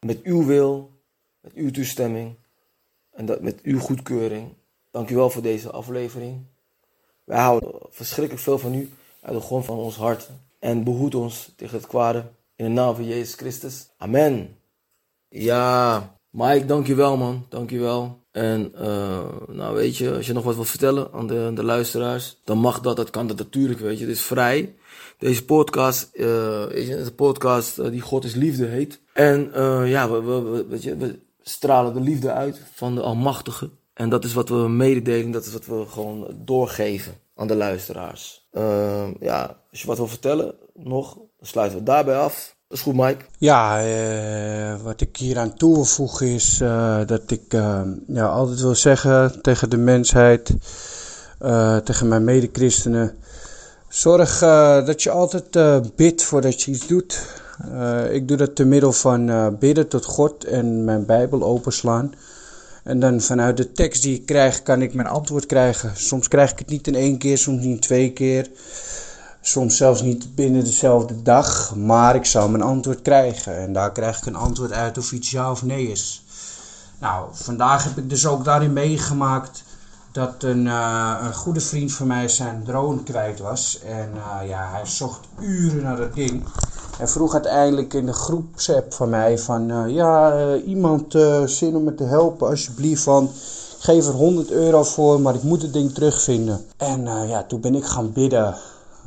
met 0.00 0.22
uw 0.22 0.44
wil, 0.44 1.00
met 1.40 1.52
uw 1.52 1.70
toestemming 1.70 2.36
en 3.16 3.26
dat 3.26 3.40
met 3.40 3.62
uw 3.62 3.78
goedkeuring. 3.78 4.54
Dank 4.90 5.10
u 5.10 5.14
wel 5.14 5.30
voor 5.30 5.42
deze 5.42 5.70
aflevering. 5.70 6.44
Wij 7.24 7.40
houden 7.40 7.70
verschrikkelijk 7.90 8.44
veel 8.44 8.58
van 8.58 8.74
u 8.74 8.90
uit 9.20 9.34
de 9.34 9.40
grond 9.40 9.64
van 9.64 9.76
ons 9.76 9.96
hart 9.96 10.30
en 10.58 10.84
behoed 10.84 11.14
ons 11.14 11.52
tegen 11.56 11.76
het 11.76 11.86
kwade 11.86 12.24
in 12.56 12.64
de 12.64 12.70
naam 12.70 12.94
van 12.94 13.06
Jezus 13.06 13.34
Christus. 13.34 13.88
Amen. 13.96 14.56
Ja, 15.28 16.18
Mike, 16.30 16.66
dank 16.66 16.86
je 16.86 16.94
wel 16.94 17.16
man, 17.16 17.46
dank 17.48 17.70
je 17.70 17.78
wel. 17.78 18.24
En 18.30 18.72
uh, 18.74 19.24
nou 19.48 19.74
weet 19.74 19.96
je, 19.96 20.14
als 20.14 20.26
je 20.26 20.32
nog 20.32 20.44
wat 20.44 20.54
wilt 20.54 20.68
vertellen 20.68 21.12
aan 21.12 21.26
de, 21.26 21.50
de 21.54 21.64
luisteraars, 21.64 22.40
dan 22.44 22.58
mag 22.58 22.80
dat, 22.80 22.96
dat 22.96 23.10
kan 23.10 23.26
dat 23.26 23.38
natuurlijk, 23.38 23.80
weet 23.80 23.98
je. 23.98 24.04
Het 24.06 24.14
is 24.14 24.22
vrij. 24.22 24.74
Deze 25.18 25.44
podcast 25.44 26.10
uh, 26.12 26.70
is 26.70 26.88
een 26.88 27.14
podcast 27.14 27.78
uh, 27.78 27.90
die 27.90 28.00
God 28.00 28.24
is 28.24 28.34
liefde 28.34 28.66
heet. 28.66 29.00
En 29.12 29.50
ja, 29.86 30.10
we, 30.10 30.20
we, 30.22 30.66
weet 30.66 30.82
je, 30.82 30.96
we 30.96 31.18
stralen 31.48 31.94
de 31.94 32.00
liefde 32.00 32.32
uit 32.32 32.60
van 32.74 32.94
de 32.94 33.00
Almachtige. 33.00 33.70
En 33.94 34.08
dat 34.08 34.24
is 34.24 34.32
wat 34.32 34.48
we 34.48 34.68
mededelen, 34.68 35.30
dat 35.30 35.46
is 35.46 35.52
wat 35.52 35.66
we 35.66 35.84
gewoon 35.88 36.26
doorgeven 36.44 37.14
aan 37.34 37.46
de 37.46 37.56
luisteraars. 37.56 38.48
ja, 39.20 39.56
als 39.70 39.80
je 39.80 39.86
wat 39.86 39.96
wil 39.96 40.06
vertellen 40.06 40.54
nog, 40.74 41.14
dan 41.14 41.46
sluiten 41.46 41.78
we 41.78 41.84
daarbij 41.84 42.16
af. 42.16 42.56
Dat 42.68 42.78
is 42.78 42.84
goed, 42.84 42.94
Mike. 42.94 43.24
Ja, 43.38 43.86
uh, 43.86 44.82
wat 44.82 45.00
ik 45.00 45.16
hier 45.16 45.38
aan 45.38 45.54
toe 45.54 45.74
wil 45.74 45.84
voegen 45.84 46.26
is 46.26 46.60
uh, 46.60 47.00
dat 47.06 47.30
ik 47.30 47.54
uh, 47.54 47.80
ja, 48.06 48.26
altijd 48.26 48.60
wil 48.60 48.74
zeggen 48.74 49.42
tegen 49.42 49.70
de 49.70 49.76
mensheid, 49.76 50.54
tegen 51.84 52.08
mijn 52.08 52.24
medechristenen. 52.24 53.18
Zorg 53.88 54.38
dat 54.84 55.02
je 55.02 55.10
altijd 55.10 55.50
bidt 55.96 56.22
voordat 56.22 56.62
je 56.62 56.70
iets 56.70 56.86
doet. 56.86 57.44
Ik 58.10 58.28
doe 58.28 58.36
dat 58.36 58.56
te 58.56 58.64
middel 58.64 58.92
van 58.92 59.56
bidden 59.58 59.88
tot 59.88 60.04
God 60.04 60.44
en 60.44 60.84
mijn 60.84 61.06
Bijbel 61.06 61.42
openslaan. 61.42 62.12
En 62.86 63.00
dan 63.00 63.20
vanuit 63.20 63.56
de 63.56 63.72
tekst 63.72 64.02
die 64.02 64.14
ik 64.14 64.26
krijg, 64.26 64.62
kan 64.62 64.82
ik 64.82 64.94
mijn 64.94 65.08
antwoord 65.08 65.46
krijgen. 65.46 65.92
Soms 65.94 66.28
krijg 66.28 66.50
ik 66.50 66.58
het 66.58 66.68
niet 66.68 66.86
in 66.86 66.94
één 66.94 67.18
keer, 67.18 67.38
soms 67.38 67.62
niet 67.62 67.74
in 67.74 67.80
twee 67.80 68.12
keer. 68.12 68.50
Soms 69.40 69.76
zelfs 69.76 70.02
niet 70.02 70.34
binnen 70.34 70.64
dezelfde 70.64 71.22
dag, 71.22 71.76
maar 71.76 72.14
ik 72.14 72.24
zou 72.24 72.50
mijn 72.50 72.62
antwoord 72.62 73.02
krijgen. 73.02 73.58
En 73.58 73.72
daar 73.72 73.92
krijg 73.92 74.18
ik 74.18 74.26
een 74.26 74.36
antwoord 74.36 74.72
uit 74.72 74.98
of 74.98 75.12
iets 75.12 75.30
ja 75.30 75.50
of 75.50 75.62
nee 75.62 75.90
is. 75.90 76.24
Nou, 76.98 77.28
vandaag 77.32 77.84
heb 77.84 77.98
ik 77.98 78.10
dus 78.10 78.26
ook 78.26 78.44
daarin 78.44 78.72
meegemaakt 78.72 79.62
dat 80.12 80.42
een, 80.42 80.66
uh, 80.66 81.16
een 81.22 81.34
goede 81.34 81.60
vriend 81.60 81.92
van 81.92 82.06
mij 82.06 82.28
zijn 82.28 82.64
drone 82.64 83.02
kwijt 83.02 83.38
was. 83.38 83.80
En 83.84 84.10
ja, 84.46 84.70
hij 84.70 84.86
zocht 84.86 85.20
uren 85.40 85.82
naar 85.82 85.96
dat 85.96 86.14
ding. 86.14 86.44
En 86.98 87.08
vroeg 87.08 87.32
uiteindelijk 87.32 87.94
in 87.94 88.06
de 88.06 88.12
groepsapp 88.12 88.92
van 88.92 89.08
mij 89.08 89.38
van... 89.38 89.70
Uh, 89.70 89.94
ja, 89.94 90.54
iemand 90.54 91.14
zin 91.44 91.76
om 91.76 91.84
me 91.84 91.94
te 91.94 92.04
helpen 92.04 92.48
alsjeblieft, 92.48 93.04
want... 93.04 93.30
Geef 93.78 94.06
er 94.06 94.12
100 94.12 94.50
euro 94.50 94.82
voor, 94.82 95.20
maar 95.20 95.34
ik 95.34 95.42
moet 95.42 95.62
het 95.62 95.72
ding 95.72 95.94
terugvinden. 95.94 96.66
En 96.76 97.28
ja, 97.28 97.42
toen 97.42 97.60
ben 97.60 97.74
ik 97.74 97.84
gaan 97.84 98.12
bidden 98.12 98.54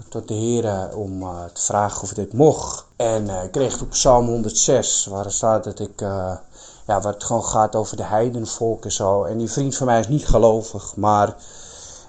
tot 0.10 0.28
de 0.28 0.34
Heer 0.34 0.96
om 0.96 1.20
te 1.54 1.62
vragen 1.62 2.02
of 2.02 2.14
dit 2.14 2.34
mocht. 2.34 2.86
En 2.96 3.30
ik 3.30 3.52
kreeg 3.52 3.82
op 3.82 3.90
Psalm 3.90 4.26
106, 4.26 5.06
waar 5.06 5.32
staat 5.32 5.64
dat 5.64 5.80
ik, 5.80 6.00
ja, 6.00 6.42
waar 6.86 7.04
het 7.04 7.24
gewoon 7.24 7.44
gaat 7.44 7.76
over 7.76 7.98
de 7.98 8.04
heidenvolk 8.04 8.84
en 8.84 8.92
zo. 8.92 9.24
En 9.24 9.38
die 9.38 9.52
vriend 9.52 9.76
van 9.76 9.86
mij 9.86 10.00
is 10.00 10.08
niet 10.08 10.28
gelovig, 10.28 10.96
maar 10.96 11.36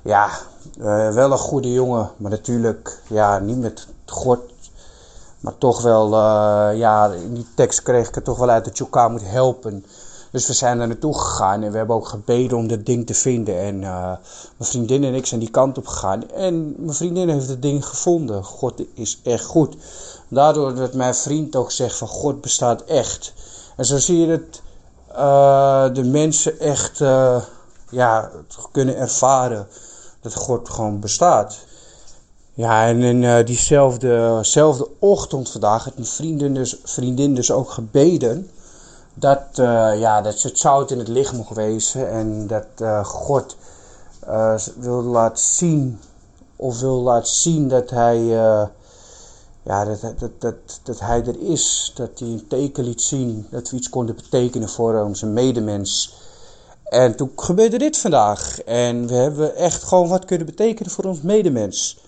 ja, 0.02 0.30
wel 1.12 1.32
een 1.32 1.38
goede 1.38 1.72
jongen. 1.72 2.10
Maar 2.16 2.30
natuurlijk, 2.30 3.02
ja, 3.06 3.38
niet 3.38 3.58
met 3.58 3.86
God. 4.06 4.38
Maar 5.40 5.58
toch 5.58 5.82
wel, 5.82 6.16
ja, 6.70 7.12
in 7.12 7.34
die 7.34 7.46
tekst 7.54 7.82
kreeg 7.82 8.08
ik 8.08 8.14
het 8.14 8.24
toch 8.24 8.38
wel 8.38 8.50
uit 8.50 8.64
dat 8.64 8.78
je 8.78 8.84
elkaar 8.84 9.10
moet 9.10 9.24
helpen. 9.24 9.84
Dus 10.30 10.46
we 10.46 10.52
zijn 10.52 10.80
er 10.80 10.86
naartoe 10.86 11.18
gegaan 11.18 11.62
en 11.62 11.70
we 11.70 11.76
hebben 11.76 11.96
ook 11.96 12.08
gebeden 12.08 12.58
om 12.58 12.68
dat 12.68 12.86
ding 12.86 13.06
te 13.06 13.14
vinden. 13.14 13.58
En 13.58 13.82
uh, 13.82 14.04
mijn 14.56 14.70
vriendin 14.70 15.04
en 15.04 15.14
ik 15.14 15.26
zijn 15.26 15.40
die 15.40 15.50
kant 15.50 15.78
op 15.78 15.86
gegaan. 15.86 16.30
En 16.30 16.74
mijn 16.78 16.96
vriendin 16.96 17.28
heeft 17.28 17.48
het 17.48 17.62
ding 17.62 17.86
gevonden. 17.86 18.44
God 18.44 18.82
is 18.94 19.20
echt 19.24 19.44
goed. 19.44 19.76
Daardoor 20.28 20.74
dat 20.74 20.94
mijn 20.94 21.14
vriend 21.14 21.56
ook 21.56 21.70
zegt 21.70 21.96
van 21.96 22.08
God 22.08 22.40
bestaat 22.40 22.82
echt. 22.82 23.32
En 23.76 23.84
zo 23.84 23.98
zie 23.98 24.18
je 24.18 24.26
dat 24.26 24.60
uh, 25.12 25.94
de 25.94 26.04
mensen 26.04 26.60
echt 26.60 26.98
ja, 27.90 28.30
kunnen 28.72 28.96
ervaren 28.96 29.66
dat 30.20 30.34
God 30.34 30.68
gewoon 30.68 31.00
bestaat. 31.00 31.58
Ja, 32.54 32.86
en 32.86 33.02
in 33.02 33.22
uh, 33.22 33.44
diezelfde 33.44 34.88
ochtend 34.98 35.50
vandaag 35.50 35.84
heeft 35.84 35.96
mijn 35.96 36.08
vriendin 36.08 36.54
dus, 36.54 36.76
vriendin 36.84 37.34
dus 37.34 37.50
ook 37.50 37.70
gebeden 37.70 38.50
dat, 39.14 39.42
uh, 39.54 40.00
ja, 40.00 40.20
dat 40.22 40.38
ze 40.38 40.48
het 40.48 40.58
zout 40.58 40.90
in 40.90 40.98
het 40.98 41.08
licht 41.08 41.32
mocht 41.32 41.54
wezen 41.54 42.10
en 42.10 42.46
dat 42.46 42.66
uh, 42.82 43.04
God 43.04 43.56
wil 44.76 45.02
laten 45.02 45.44
zien, 45.44 46.00
of 46.56 46.80
wil 46.80 47.00
laten 47.00 47.32
zien 47.32 47.68
dat 47.68 47.90
hij, 47.90 48.24
ja, 49.62 49.84
dat, 49.84 50.00
dat, 50.00 50.30
dat, 50.38 50.54
dat 50.82 51.00
hij 51.00 51.24
er 51.24 51.40
is, 51.40 51.92
dat 51.94 52.18
hij 52.18 52.28
een 52.28 52.46
teken 52.48 52.84
liet 52.84 53.02
zien, 53.02 53.46
dat 53.50 53.70
we 53.70 53.76
iets 53.76 53.88
konden 53.88 54.14
betekenen 54.14 54.68
voor 54.68 54.94
onze 54.94 55.26
medemens. 55.26 56.14
En 56.84 57.16
toen 57.16 57.32
gebeurde 57.36 57.78
dit 57.78 57.98
vandaag 57.98 58.62
en 58.62 59.06
we 59.06 59.14
hebben 59.14 59.56
echt 59.56 59.82
gewoon 59.82 60.08
wat 60.08 60.24
kunnen 60.24 60.46
betekenen 60.46 60.92
voor 60.92 61.04
ons 61.04 61.20
medemens. 61.20 61.98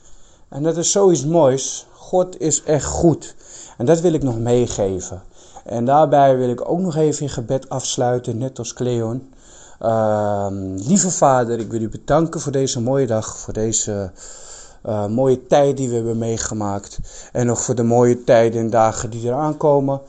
En 0.53 0.63
dat 0.63 0.77
is 0.77 0.91
zoiets 0.91 1.25
moois. 1.25 1.87
God 1.93 2.41
is 2.41 2.63
echt 2.63 2.85
goed. 2.85 3.35
En 3.79 3.87
dat 3.87 4.01
wil 4.01 4.13
ik 4.13 4.23
nog 4.23 4.39
meegeven. 4.39 5.23
En 5.65 5.85
daarbij 5.85 6.37
wil 6.37 6.49
ik 6.49 6.69
ook 6.71 6.79
nog 6.79 6.97
even 6.97 7.23
in 7.23 7.29
gebed 7.29 7.69
afsluiten, 7.69 8.39
net 8.39 8.59
als 8.59 8.73
Cleon. 8.73 9.33
Uh, 9.83 10.47
lieve 10.77 11.11
Vader, 11.11 11.59
ik 11.59 11.71
wil 11.71 11.81
u 11.81 11.89
bedanken 11.89 12.41
voor 12.41 12.53
deze 12.53 12.81
mooie 12.81 13.07
dag, 13.07 13.39
voor 13.39 13.53
deze 13.53 14.11
uh, 14.87 15.07
mooie 15.07 15.47
tijd 15.47 15.77
die 15.77 15.89
we 15.89 15.95
hebben 15.95 16.19
meegemaakt. 16.19 16.99
En 17.33 17.47
nog 17.47 17.61
voor 17.61 17.75
de 17.75 17.83
mooie 17.83 18.25
tijden 18.25 18.61
en 18.61 18.71
dagen 18.71 19.11
die 19.11 19.23
eraan 19.23 19.57
komen. 19.57 20.01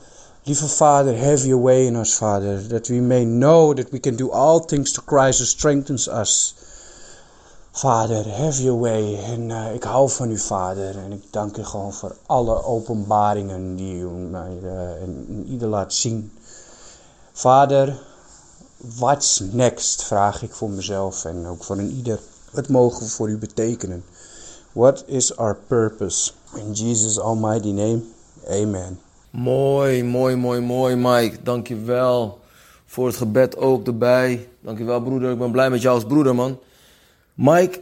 Lieve 0.42 0.68
Vader, 0.68 1.18
have 1.18 1.46
your 1.46 1.62
way 1.62 1.86
in 1.86 1.94
us, 1.94 2.14
Father, 2.14 2.66
that 2.68 2.86
we 2.86 2.94
may 2.94 3.24
know 3.24 3.76
that 3.76 3.90
we 3.90 4.00
can 4.00 4.16
do 4.16 4.30
all 4.30 4.60
things 4.60 4.92
to 4.92 5.02
Christ 5.06 5.38
who 5.38 5.46
strengthens 5.46 6.08
us. 6.08 6.54
Vader, 7.76 8.24
have 8.28 8.62
your 8.62 8.80
way. 8.80 9.18
En 9.24 9.50
uh, 9.50 9.74
ik 9.74 9.82
hou 9.82 10.10
van 10.10 10.30
u, 10.30 10.38
Vader. 10.38 10.98
En 10.98 11.12
ik 11.12 11.22
dank 11.30 11.56
u 11.56 11.64
gewoon 11.64 11.92
voor 11.92 12.16
alle 12.26 12.64
openbaringen 12.64 13.76
die 13.76 14.00
u 14.00 14.06
mij 14.08 14.58
uh, 14.62 15.02
in 15.02 15.46
ieder 15.48 15.68
laat 15.68 15.94
zien. 15.94 16.32
Vader, 17.32 17.98
what's 18.76 19.42
next? 19.52 20.04
Vraag 20.04 20.42
ik 20.42 20.52
voor 20.52 20.70
mezelf 20.70 21.24
en 21.24 21.46
ook 21.46 21.64
voor 21.64 21.78
een 21.78 21.90
ieder. 21.90 22.18
Wat 22.50 22.68
mogen 22.68 23.02
we 23.02 23.08
voor 23.08 23.28
u 23.28 23.38
betekenen? 23.38 24.04
What 24.72 25.04
is 25.06 25.36
our 25.36 25.56
purpose? 25.66 26.32
In 26.56 26.72
Jesus' 26.72 27.20
almighty 27.20 27.70
name, 27.70 28.02
amen. 28.48 29.00
Mooi, 29.30 30.04
mooi, 30.04 30.36
mooi, 30.36 30.60
mooi, 30.60 30.96
Mike. 30.96 31.42
Dank 31.42 31.68
je 31.68 31.76
wel 31.76 32.38
voor 32.86 33.06
het 33.06 33.16
gebed 33.16 33.56
ook 33.56 33.86
erbij. 33.86 34.48
Dank 34.60 34.78
je 34.78 34.84
wel, 34.84 35.00
broeder. 35.00 35.30
Ik 35.30 35.38
ben 35.38 35.50
blij 35.50 35.70
met 35.70 35.82
jou 35.82 35.94
als 35.94 36.04
broeder, 36.04 36.34
man. 36.34 36.58
Mike, 37.34 37.80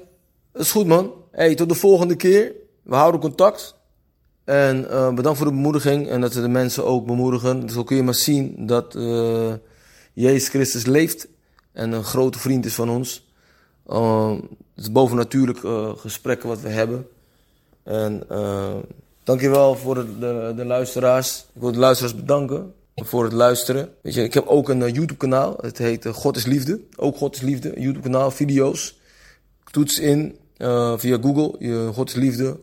is 0.55 0.71
goed 0.71 0.87
man. 0.87 1.13
Hey, 1.31 1.55
tot 1.55 1.69
de 1.69 1.75
volgende 1.75 2.17
keer. 2.17 2.53
We 2.83 2.95
houden 2.95 3.21
contact. 3.21 3.75
En 4.45 4.91
eh, 4.91 5.15
bedankt 5.15 5.39
voor 5.39 5.47
de 5.47 5.55
bemoediging 5.55 6.09
en 6.09 6.21
dat 6.21 6.35
we 6.35 6.41
de 6.41 6.49
mensen 6.49 6.85
ook 6.85 7.07
bemoedigen. 7.07 7.71
Zo 7.71 7.85
kun 7.85 7.97
je 7.97 8.03
maar 8.03 8.15
zien 8.15 8.67
dat 8.67 8.95
eh, 8.95 9.53
Jezus 10.13 10.49
Christus 10.49 10.87
leeft 10.87 11.29
en 11.73 11.93
een 11.93 12.05
grote 12.05 12.39
vriend 12.39 12.65
is 12.65 12.75
van 12.75 12.91
ons. 12.91 13.31
Uh, 13.91 14.31
het 14.75 14.85
is 14.85 14.93
bovennatuurlijk 14.93 15.63
uh, 15.63 15.91
gesprekken 15.97 16.49
wat 16.49 16.61
we 16.61 16.69
hebben. 16.69 17.07
En 17.83 18.23
uh, 18.31 18.75
dankjewel 19.25 19.77
voor 19.77 19.95
de, 19.95 20.19
de, 20.19 20.53
de, 20.57 20.65
luisteraars. 20.65 21.47
Ik 21.55 21.61
wil 21.61 21.73
de 21.73 21.79
luisteraars 21.79 22.15
bedanken 22.15 22.75
voor 22.95 23.25
het 23.25 23.33
luisteren. 23.33 23.95
Weet 24.03 24.15
je, 24.15 24.23
ik 24.23 24.35
heb 24.35 24.47
ook 24.47 24.69
een 24.69 24.79
YouTube 24.79 25.17
kanaal. 25.17 25.57
Het 25.61 25.79
heet 25.79 26.07
God 26.07 26.37
is 26.37 26.45
Liefde. 26.45 26.81
Ook 26.97 27.17
God 27.17 27.35
is 27.35 27.41
Liefde. 27.41 27.73
YouTube 27.77 28.01
kanaal, 28.01 28.31
video's. 28.31 29.01
Toets 29.73 29.99
in 29.99 30.37
via 30.97 31.19
Google, 31.21 31.55
je 31.59 31.91
God 31.95 32.09
is 32.09 32.15
Liefde. 32.15 32.61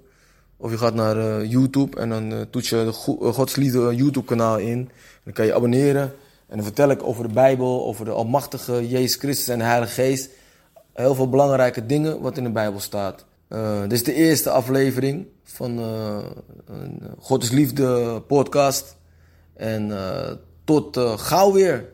Of 0.58 0.72
je 0.72 0.78
gaat 0.78 0.94
naar 0.94 1.18
uh, 1.18 1.52
YouTube 1.52 2.00
en 2.00 2.10
dan 2.10 2.32
uh, 2.32 2.42
toets 2.50 2.70
je 2.70 2.76
de 2.76 2.92
Gods 3.32 3.56
Liefde 3.56 3.96
YouTube 3.96 4.26
kanaal 4.26 4.58
in. 4.58 4.90
Dan 5.24 5.34
kan 5.34 5.46
je 5.46 5.54
abonneren. 5.54 6.14
En 6.48 6.56
dan 6.56 6.64
vertel 6.64 6.90
ik 6.90 7.04
over 7.04 7.28
de 7.28 7.34
Bijbel, 7.34 7.86
over 7.86 8.06
de 8.06 8.12
Almachtige 8.12 8.88
Jezus 8.88 9.16
Christus 9.16 9.48
en 9.48 9.58
de 9.58 9.64
Heilige 9.64 9.92
Geest. 9.92 10.30
Heel 10.94 11.16
veel 11.16 11.30
belangrijke 11.30 11.86
dingen 11.86 12.22
wat 12.22 12.38
in 12.38 12.44
de 12.44 12.50
Bijbel 12.50 12.80
staat. 12.80 13.26
Dit 13.82 13.92
is 13.92 14.04
de 14.04 14.14
eerste 14.14 14.50
aflevering 14.50 15.28
van 15.44 15.78
een 15.78 17.02
God 17.20 17.44
is 17.44 17.52
Liefde 17.52 18.22
podcast. 18.28 18.96
En 19.54 19.92
tot 20.64 20.98
gauw 21.16 21.52
weer. 21.52 21.90